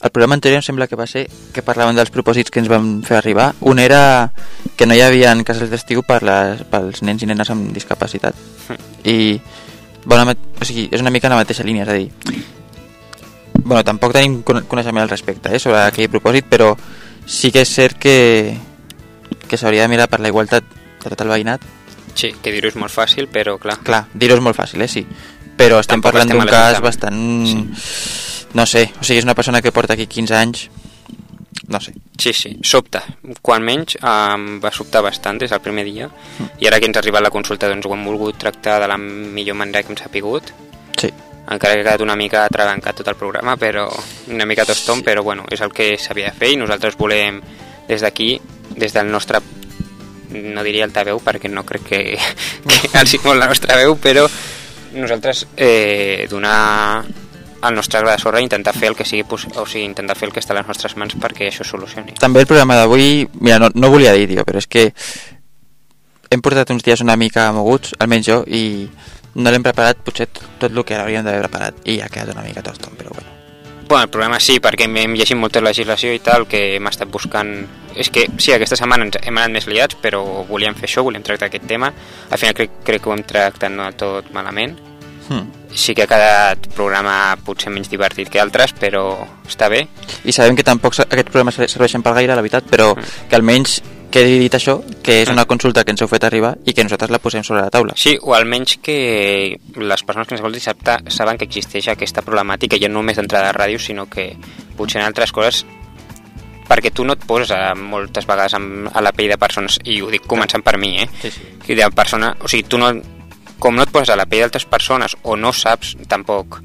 el 0.05 0.11
programa 0.13 0.35
anterior 0.37 0.59
em 0.61 0.65
sembla 0.65 0.85
que 0.87 0.95
va 0.99 1.07
ser 1.09 1.25
que 1.51 1.63
parlaven 1.65 1.97
dels 1.97 2.11
propòsits 2.13 2.51
que 2.53 2.61
ens 2.61 2.69
van 2.69 2.99
fer 3.03 3.17
arribar. 3.17 3.53
Un 3.65 3.79
era 3.81 4.31
que 4.77 4.85
no 4.85 4.93
hi 4.93 5.01
havia 5.01 5.33
cases 5.43 5.71
d'estiu 5.71 6.03
per 6.05 6.21
les, 6.23 6.61
pels 6.69 7.01
nens 7.01 7.23
i 7.25 7.29
nenes 7.29 7.49
amb 7.49 7.71
discapacitat. 7.73 8.35
I 9.03 9.39
bona, 10.05 10.29
o 10.35 10.65
sigui, 10.67 10.87
és 10.93 11.01
una 11.01 11.09
mica 11.09 11.31
la 11.31 11.39
mateixa 11.41 11.65
línia, 11.65 11.87
és 11.87 11.89
a 11.89 11.97
dir, 11.97 12.11
bueno, 13.65 13.81
tampoc 13.83 14.13
tenim 14.13 14.43
con- 14.45 14.61
coneixement 14.69 15.01
al 15.03 15.09
respecte 15.09 15.49
eh, 15.55 15.59
sobre 15.59 15.81
aquell 15.81 16.11
propòsit, 16.13 16.45
però 16.51 16.75
sí 17.25 17.49
que 17.51 17.63
és 17.65 17.71
cert 17.73 17.97
que, 17.97 18.53
que 19.49 19.57
s'hauria 19.57 19.87
de 19.87 19.93
mirar 19.95 20.05
per 20.11 20.19
la 20.21 20.29
igualtat 20.29 20.63
de 21.01 21.09
tot 21.09 21.21
el 21.25 21.33
veïnat. 21.33 21.65
sí, 22.15 22.29
que 22.41 22.51
dir-ho 22.53 22.69
és 22.69 22.77
molt 22.79 22.93
fàcil 22.93 23.25
però 23.27 23.57
clar, 23.59 23.79
Clar, 23.83 24.05
dir-ho 24.13 24.37
és 24.37 24.41
molt 24.41 24.55
fàcil, 24.55 24.81
eh, 24.85 24.87
sí. 24.87 25.01
Però 25.57 25.79
estem 25.81 25.97
Tampoc 25.97 26.13
parlant 26.13 26.29
d'un 26.29 26.45
cas 26.47 26.79
bastant... 26.83 27.15
No 28.55 28.65
sé, 28.65 28.87
o 28.99 29.03
sigui, 29.03 29.19
és 29.19 29.27
una 29.27 29.35
persona 29.35 29.61
que 29.61 29.73
porta 29.75 29.93
aquí 29.97 30.07
15 30.07 30.35
anys... 30.39 30.67
No 31.67 31.79
sé. 31.81 31.93
Sí, 32.21 32.31
sí, 32.31 32.51
sobta. 32.61 32.99
Quan 33.41 33.63
menys 33.65 33.95
em 33.97 34.43
va 34.61 34.69
sobtar 34.75 35.01
bastant 35.01 35.39
des 35.41 35.49
del 35.49 35.61
primer 35.65 35.83
dia 35.87 36.09
i 36.61 36.67
ara 36.69 36.77
que 36.79 36.85
ens 36.85 36.95
ha 36.99 37.01
arribat 37.01 37.23
la 37.25 37.31
consulta 37.33 37.67
doncs 37.71 37.87
ho 37.87 37.93
hem 37.95 38.03
volgut 38.05 38.37
tractar 38.37 38.75
de 38.83 38.89
la 38.91 38.97
millor 38.99 39.57
manera 39.57 39.81
que 39.81 39.89
hem 39.91 39.97
sapigut 39.97 40.51
Sí. 40.99 41.09
encara 41.49 41.73
que 41.73 41.81
ha 41.81 41.83
quedat 41.83 42.03
una 42.05 42.15
mica 42.15 42.45
atragancat 42.45 42.95
tot 43.01 43.09
el 43.11 43.17
programa 43.17 43.57
però 43.57 43.87
una 44.29 44.45
mica 44.45 44.63
tostom, 44.65 45.01
però 45.03 45.23
bueno, 45.23 45.43
és 45.51 45.59
el 45.61 45.73
que 45.73 45.97
s'havia 45.97 46.29
de 46.31 46.37
fer 46.37 46.53
i 46.53 46.59
nosaltres 46.61 46.95
volem 46.97 47.41
des 47.89 48.01
d'aquí, 48.01 48.39
des 48.77 48.93
del 48.93 49.09
nostre 49.11 49.41
no 50.29 50.63
diria 50.63 50.85
altaveu 50.85 51.19
perquè 51.19 51.49
no 51.49 51.65
crec 51.65 51.83
que, 51.89 52.01
que 52.69 52.97
alci 53.01 53.19
molt 53.25 53.39
la 53.41 53.49
nostra 53.49 53.75
veu 53.81 53.97
però 53.97 54.29
nosaltres 54.93 55.47
eh, 55.57 56.27
donar 56.29 57.03
el 57.69 57.75
nostre 57.75 58.01
gra 58.01 58.15
de 58.15 58.21
sorra 58.21 58.41
intentar 58.43 58.73
fer 58.75 58.89
el 58.91 58.97
que 58.97 59.05
sigui 59.07 59.25
o 59.25 59.65
sigui, 59.65 59.85
intentar 59.85 60.17
fer 60.17 60.29
el 60.29 60.33
que 60.33 60.43
està 60.43 60.55
a 60.55 60.59
les 60.59 60.67
nostres 60.67 60.97
mans 60.97 61.15
perquè 61.21 61.49
això 61.49 61.67
solucioni. 61.67 62.17
També 62.19 62.43
el 62.43 62.49
programa 62.49 62.77
d'avui... 62.79 63.27
Mira, 63.39 63.59
no, 63.59 63.71
no 63.73 63.91
volia 63.93 64.13
dir, 64.13 64.27
tio, 64.31 64.45
però 64.47 64.61
és 64.61 64.67
que 64.67 64.89
hem 66.29 66.41
portat 66.43 66.71
uns 66.73 66.83
dies 66.83 67.01
una 67.01 67.15
mica 67.19 67.47
moguts, 67.55 67.95
almenys 67.99 68.27
jo, 68.27 68.41
i 68.47 68.89
no 69.35 69.51
l'hem 69.51 69.63
preparat 69.63 70.03
potser 70.03 70.29
tot, 70.31 70.67
el 70.69 70.83
que 70.83 70.97
hauríem 70.97 71.25
d'haver 71.25 71.47
preparat. 71.47 71.81
I 71.91 71.99
ha 72.01 72.11
quedat 72.11 72.35
una 72.35 72.45
mica 72.45 72.63
tostom, 72.63 72.95
però 72.99 73.13
bueno. 73.13 73.31
Bueno, 73.87 74.05
el 74.05 74.09
problema 74.09 74.39
sí, 74.41 74.57
perquè 74.57 74.87
hem, 74.87 74.95
hem 74.97 75.13
llegit 75.13 75.37
molta 75.37 75.61
legislació 75.61 76.13
i 76.15 76.21
tal, 76.25 76.47
que 76.49 76.75
hem 76.77 76.87
estat 76.89 77.11
buscant... 77.11 77.51
És 77.95 78.09
que 78.09 78.25
sí, 78.41 78.51
aquesta 78.51 78.79
setmana 78.79 79.05
ens 79.05 79.19
hem 79.21 79.37
anat 79.37 79.53
més 79.53 79.67
liats, 79.69 79.99
però 80.01 80.23
volíem 80.49 80.73
fer 80.75 80.89
això, 80.89 81.03
volíem 81.05 81.23
tractar 81.23 81.51
aquest 81.51 81.67
tema. 81.69 81.91
Al 82.31 82.41
final 82.41 82.57
crec, 82.57 82.79
crec 82.87 83.03
que 83.03 83.11
ho 83.11 83.13
hem 83.13 83.23
tractat 83.29 83.71
no 83.71 83.85
del 83.85 83.99
tot 83.99 84.33
malament. 84.33 84.73
Hmm. 85.29 85.47
Sí 85.73 85.93
que 85.95 86.03
ha 86.03 86.07
quedat 86.07 86.67
programa 86.75 87.35
potser 87.43 87.71
menys 87.73 87.89
divertit 87.89 88.29
que 88.29 88.39
altres, 88.39 88.73
però 88.79 89.17
està 89.47 89.67
bé. 89.69 89.87
I 90.23 90.31
sabem 90.31 90.55
que 90.55 90.63
tampoc 90.63 90.93
aquests 90.99 91.31
programes 91.31 91.55
ser- 91.55 91.69
serveixen 91.69 92.01
per 92.03 92.13
gaire, 92.13 92.35
la 92.35 92.41
veritat, 92.41 92.63
però 92.69 92.95
Mm. 92.95 93.27
que 93.29 93.35
almenys 93.35 93.81
quedi 94.11 94.37
dit 94.39 94.53
això, 94.53 94.81
que 95.03 95.23
és 95.23 95.27
Mm. 95.29 95.33
una 95.33 95.45
consulta 95.45 95.83
que 95.83 95.91
ens 95.91 96.01
heu 96.01 96.07
fet 96.07 96.23
arribar 96.23 96.57
i 96.63 96.71
que 96.73 96.83
nosaltres 96.83 97.09
la 97.11 97.19
posem 97.19 97.43
sobre 97.43 97.61
la 97.61 97.69
taula. 97.69 97.93
Sí, 97.97 98.17
o 98.21 98.33
almenys 98.33 98.77
que 98.81 99.59
les 99.75 100.03
persones 100.03 100.27
que 100.27 100.35
ens 100.35 100.39
escoltin 100.39 100.61
sapta, 100.61 101.01
saben 101.09 101.37
que 101.37 101.43
existeix 101.43 101.89
aquesta 101.89 102.21
problemàtica 102.21 102.77
ja 102.79 102.87
no 102.87 102.99
només 102.99 103.17
d'entrada 103.17 103.47
de 103.51 103.53
ràdio, 103.57 103.77
sinó 103.79 104.05
que 104.09 104.37
potser 104.77 105.01
en 105.01 105.07
altres 105.07 105.31
coses 105.33 105.65
perquè 106.69 106.91
tu 106.91 107.03
no 107.03 107.13
et 107.13 107.19
poses 107.25 107.51
a, 107.51 107.75
moltes 107.75 108.25
vegades 108.25 108.53
amb, 108.53 108.89
a 108.91 109.01
la 109.01 109.11
pell 109.11 109.29
de 109.29 109.37
persones, 109.37 109.79
i 109.83 109.99
ho 110.01 110.09
dic 110.09 110.23
començant 110.25 110.63
per 110.63 110.77
mi, 110.79 110.97
eh? 110.99 111.09
Sí, 111.21 111.29
sí. 111.31 111.75
De 111.75 111.89
persona, 111.91 112.35
o 112.41 112.47
sigui, 112.47 112.63
tu 112.63 112.77
no, 112.77 112.89
com 113.59 113.75
no 113.75 113.83
et 113.83 113.89
poses 113.91 114.09
a 114.09 114.15
la 114.19 114.25
pell 114.25 114.41
d'altres 114.45 114.65
persones 114.65 115.15
o 115.23 115.35
no 115.35 115.53
saps 115.53 115.95
tampoc 116.07 116.59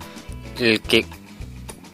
el 0.60 0.80
que, 0.82 1.04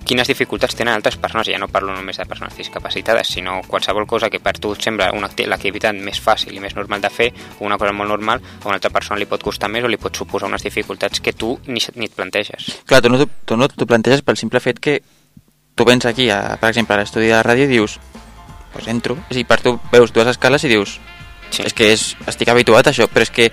quines 0.07 0.29
dificultats 0.31 0.77
tenen 0.79 0.95
altres 0.95 1.17
persones, 1.19 1.49
ja 1.51 1.59
no 1.59 1.67
parlo 1.69 1.91
només 1.95 2.17
de 2.19 2.25
persones 2.31 2.55
discapacitades, 2.57 3.27
sinó 3.27 3.61
qualsevol 3.67 4.07
cosa 4.07 4.31
que 4.31 4.39
per 4.39 4.53
tu 4.59 4.71
et 4.73 4.83
sembla 4.83 5.09
una 5.13 5.27
acti- 5.27 5.47
l'activitat 5.51 5.95
més 5.99 6.21
fàcil 6.23 6.55
i 6.55 6.61
més 6.63 6.77
normal 6.77 7.01
de 7.03 7.11
fer, 7.11 7.33
o 7.59 7.65
una 7.67 7.77
cosa 7.79 7.93
molt 7.93 8.11
normal, 8.11 8.41
a 8.63 8.69
una 8.69 8.77
altra 8.79 8.91
persona 8.95 9.19
li 9.19 9.27
pot 9.27 9.43
costar 9.43 9.69
més 9.69 9.83
o 9.85 9.89
li 9.91 9.99
pot 9.99 10.15
suposar 10.17 10.47
unes 10.49 10.63
dificultats 10.63 11.21
que 11.21 11.33
tu 11.35 11.57
ni, 11.67 11.83
ni 11.97 12.07
et 12.07 12.15
planteges. 12.15 12.71
Clar, 12.87 13.03
tu 13.03 13.11
no 13.11 13.19
tu 13.27 13.57
no 13.59 13.67
t'ho 13.69 13.87
planteges 13.87 14.23
pel 14.23 14.37
simple 14.39 14.61
fet 14.63 14.79
que 14.79 15.01
tu 15.75 15.85
vens 15.85 16.07
aquí, 16.07 16.31
a, 16.31 16.57
per 16.61 16.71
exemple, 16.71 16.95
a 16.95 17.03
l'estudi 17.03 17.27
de 17.27 17.35
la 17.35 17.43
ràdio 17.43 17.67
i 17.67 17.75
dius, 17.75 17.99
pues 18.73 18.87
entro. 18.87 19.19
És 19.29 19.35
a 19.37 19.41
dir, 19.41 19.47
per 19.47 19.59
tu 19.61 19.75
veus 19.93 20.13
dues 20.15 20.27
escales 20.31 20.63
i 20.65 20.69
dius, 20.71 21.01
Sí. 21.51 21.63
és 21.63 21.73
que 21.75 21.93
és, 21.93 22.17
estic 22.27 22.49
habituat 22.51 22.87
a 22.89 22.91
això, 22.91 23.07
però 23.07 23.23
és 23.23 23.31
que 23.31 23.51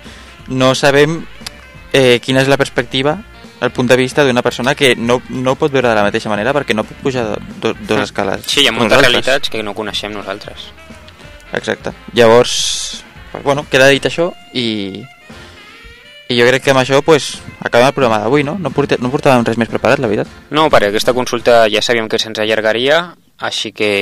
no 0.48 0.74
sabem 0.74 1.22
eh, 1.92 2.20
quina 2.20 2.42
és 2.42 2.50
la 2.50 2.58
perspectiva, 2.60 3.18
el 3.64 3.70
punt 3.70 3.88
de 3.88 3.96
vista 3.96 4.24
d'una 4.24 4.42
persona 4.42 4.74
que 4.74 4.94
no, 4.96 5.20
no 5.30 5.54
pot 5.56 5.72
veure 5.72 5.88
de 5.88 5.94
la 5.96 6.04
mateixa 6.04 6.28
manera 6.28 6.52
perquè 6.52 6.76
no 6.76 6.84
pot 6.84 7.00
pujar 7.02 7.24
do, 7.62 7.72
dos 7.86 8.02
escales. 8.02 8.44
Sí, 8.46 8.62
hi 8.62 8.68
ha 8.68 8.74
moltes 8.74 8.98
nosaltres. 8.98 9.10
realitats 9.10 9.50
que 9.50 9.62
no 9.62 9.74
coneixem 9.74 10.12
nosaltres. 10.12 10.68
Exacte. 11.54 11.94
Llavors, 12.12 13.04
bueno, 13.44 13.64
queda 13.70 13.88
dit 13.88 14.04
això 14.10 14.32
i, 14.52 15.00
i 16.28 16.38
jo 16.38 16.48
crec 16.50 16.66
que 16.66 16.74
amb 16.74 16.82
això 16.82 17.00
pues, 17.06 17.34
acabem 17.60 17.88
el 17.88 17.96
programa 17.96 18.20
d'avui, 18.24 18.44
no? 18.44 18.58
No, 18.60 18.74
porta, 18.74 18.98
no 19.00 19.12
portàvem 19.14 19.46
res 19.46 19.60
més 19.60 19.70
preparat, 19.70 20.02
la 20.02 20.10
veritat. 20.10 20.30
No, 20.50 20.66
perquè 20.72 20.90
aquesta 20.90 21.16
consulta 21.16 21.64
ja 21.72 21.82
sabíem 21.82 22.10
que 22.10 22.20
se'ns 22.20 22.42
allargaria, 22.42 23.14
així 23.38 23.72
que 23.72 23.92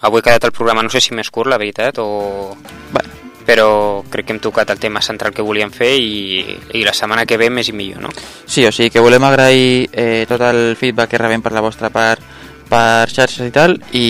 avui 0.00 0.20
ha 0.20 0.26
quedat 0.26 0.48
el 0.48 0.56
programa, 0.56 0.82
no 0.82 0.92
sé 0.92 1.04
si 1.04 1.14
més 1.14 1.30
curt, 1.30 1.52
la 1.52 1.60
veritat, 1.60 2.00
o... 2.00 2.56
Bueno, 2.92 3.23
però 3.44 4.02
crec 4.10 4.26
que 4.26 4.32
hem 4.32 4.40
tocat 4.40 4.70
el 4.72 4.78
tema 4.80 5.02
central 5.04 5.34
que 5.34 5.42
volíem 5.44 5.70
fer 5.70 5.92
i, 6.00 6.56
i 6.72 6.84
la 6.84 6.94
setmana 6.96 7.26
que 7.26 7.36
ve 7.36 7.50
més 7.50 7.68
i 7.68 7.74
millor, 7.76 8.00
no? 8.02 8.12
Sí, 8.46 8.64
o 8.64 8.72
sigui 8.72 8.90
que 8.90 9.02
volem 9.04 9.24
agrair 9.28 9.88
eh, 9.92 10.24
tot 10.28 10.40
el 10.48 10.76
feedback 10.80 11.10
que 11.12 11.20
rebem 11.20 11.42
per 11.44 11.52
la 11.52 11.60
vostra 11.64 11.90
part 11.92 12.22
per 12.68 13.10
xarxes 13.12 13.44
i 13.46 13.52
tal 13.52 13.76
i 13.92 14.06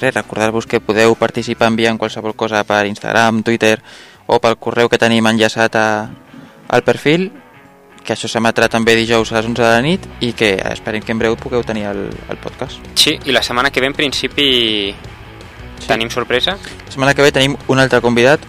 res, 0.00 0.14
recordar-vos 0.14 0.66
que 0.66 0.80
podeu 0.80 1.12
participar 1.20 1.68
enviant 1.68 1.98
qualsevol 2.00 2.32
cosa 2.34 2.64
per 2.64 2.86
Instagram, 2.88 3.42
Twitter 3.44 3.76
o 4.26 4.40
pel 4.40 4.56
correu 4.56 4.88
que 4.88 4.98
tenim 5.00 5.26
enllaçat 5.28 5.76
a, 5.76 5.88
al 6.68 6.82
perfil, 6.84 7.28
que 8.04 8.14
això 8.16 8.28
s'emetrà 8.28 8.70
també 8.72 8.94
dijous 8.96 9.30
a 9.32 9.36
les 9.36 9.46
11 9.50 9.60
de 9.62 9.68
la 9.68 9.82
nit 9.84 10.08
i 10.24 10.32
que 10.32 10.54
esperem 10.72 11.04
que 11.04 11.12
en 11.12 11.20
breu 11.20 11.36
pugueu 11.36 11.60
tenir 11.64 11.84
el, 11.92 12.06
el 12.32 12.40
podcast. 12.40 12.80
Sí, 12.96 13.18
i 13.28 13.32
la 13.36 13.42
setmana 13.44 13.70
que 13.70 13.80
ve 13.84 13.92
en 13.92 13.96
principi 13.96 14.48
Sí. 15.78 15.86
tenim 15.86 16.08
sorpresa. 16.10 16.56
La 16.58 16.90
setmana 16.90 17.12
que 17.14 17.22
ve 17.22 17.30
tenim 17.30 17.52
un 17.70 17.78
altre 17.78 18.00
convidat 18.02 18.40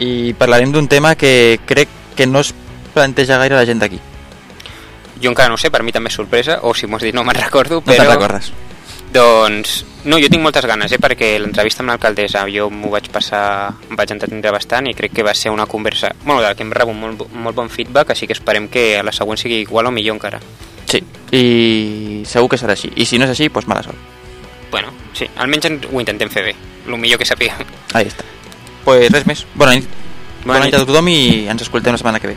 i 0.00 0.32
parlarem 0.34 0.72
d'un 0.72 0.88
tema 0.88 1.14
que 1.14 1.60
crec 1.66 1.88
que 2.16 2.26
no 2.26 2.40
es 2.40 2.52
planteja 2.94 3.38
gaire 3.38 3.54
la 3.56 3.66
gent 3.66 3.80
d'aquí. 3.80 4.00
Jo 5.22 5.30
encara 5.30 5.48
no 5.48 5.56
sé, 5.56 5.70
per 5.70 5.82
mi 5.82 5.92
també 5.92 6.08
és 6.10 6.14
sorpresa, 6.18 6.58
o 6.62 6.74
si 6.74 6.86
m'ho 6.86 6.96
has 6.96 7.02
dit 7.06 7.14
no 7.14 7.24
me'n 7.24 7.36
recordo, 7.38 7.80
No 7.80 7.92
te'n 7.92 8.02
però... 8.02 8.14
recordes? 8.14 8.52
Doncs, 9.14 9.84
no, 10.10 10.18
jo 10.18 10.26
tinc 10.26 10.42
moltes 10.42 10.66
ganes, 10.66 10.90
eh, 10.90 10.98
perquè 10.98 11.36
l'entrevista 11.38 11.84
amb 11.84 11.92
l'alcaldessa 11.92 12.40
jo 12.50 12.66
m'ho 12.70 12.90
vaig 12.90 13.06
passar, 13.14 13.70
em 13.88 13.94
vaig 13.94 14.10
entendre 14.10 14.50
bastant 14.50 14.88
i 14.90 14.94
crec 14.98 15.12
que 15.14 15.22
va 15.22 15.34
ser 15.38 15.52
una 15.54 15.66
conversa, 15.70 16.10
bueno, 16.24 16.40
de 16.42 16.48
la 16.48 16.54
que 16.58 16.64
hem 16.66 16.72
rebut 16.74 16.96
molt, 16.98 17.22
molt 17.32 17.54
bon 17.54 17.70
feedback, 17.70 18.10
així 18.10 18.26
que 18.26 18.34
esperem 18.34 18.66
que 18.68 18.98
a 18.98 19.04
la 19.06 19.12
següent 19.14 19.38
sigui 19.38 19.60
igual 19.62 19.86
o 19.86 19.92
millor 19.94 20.16
encara. 20.18 20.40
Sí, 20.90 20.98
i 21.30 22.22
segur 22.26 22.50
que 22.50 22.58
serà 22.58 22.74
així. 22.74 22.90
I 22.96 23.06
si 23.06 23.18
no 23.18 23.24
és 23.28 23.36
així, 23.36 23.48
doncs 23.48 23.68
mala 23.70 23.84
sort. 23.86 23.96
Bueno, 24.72 24.90
sí, 25.14 25.28
almenys 25.38 25.70
en- 25.70 25.80
ho 25.92 26.00
intentem 26.02 26.28
fer 26.28 26.42
bé, 26.50 26.56
el 26.88 26.98
millor 26.98 27.18
que 27.22 27.24
sapiguem. 27.24 27.62
Ahí 27.94 28.06
està. 28.10 28.24
Pues 28.84 29.10
res 29.12 29.26
més. 29.26 29.46
Bona 29.54 29.72
nit. 29.76 29.86
Bona 30.44 30.58
Bona 30.58 30.64
nit 30.66 30.74
nit. 30.74 30.82
a 30.82 30.84
tothom 30.86 31.08
i 31.08 31.46
ens 31.48 31.62
escoltem 31.64 31.94
la 31.96 31.98
setmana 32.00 32.20
que 32.20 32.28
ve. 32.28 32.36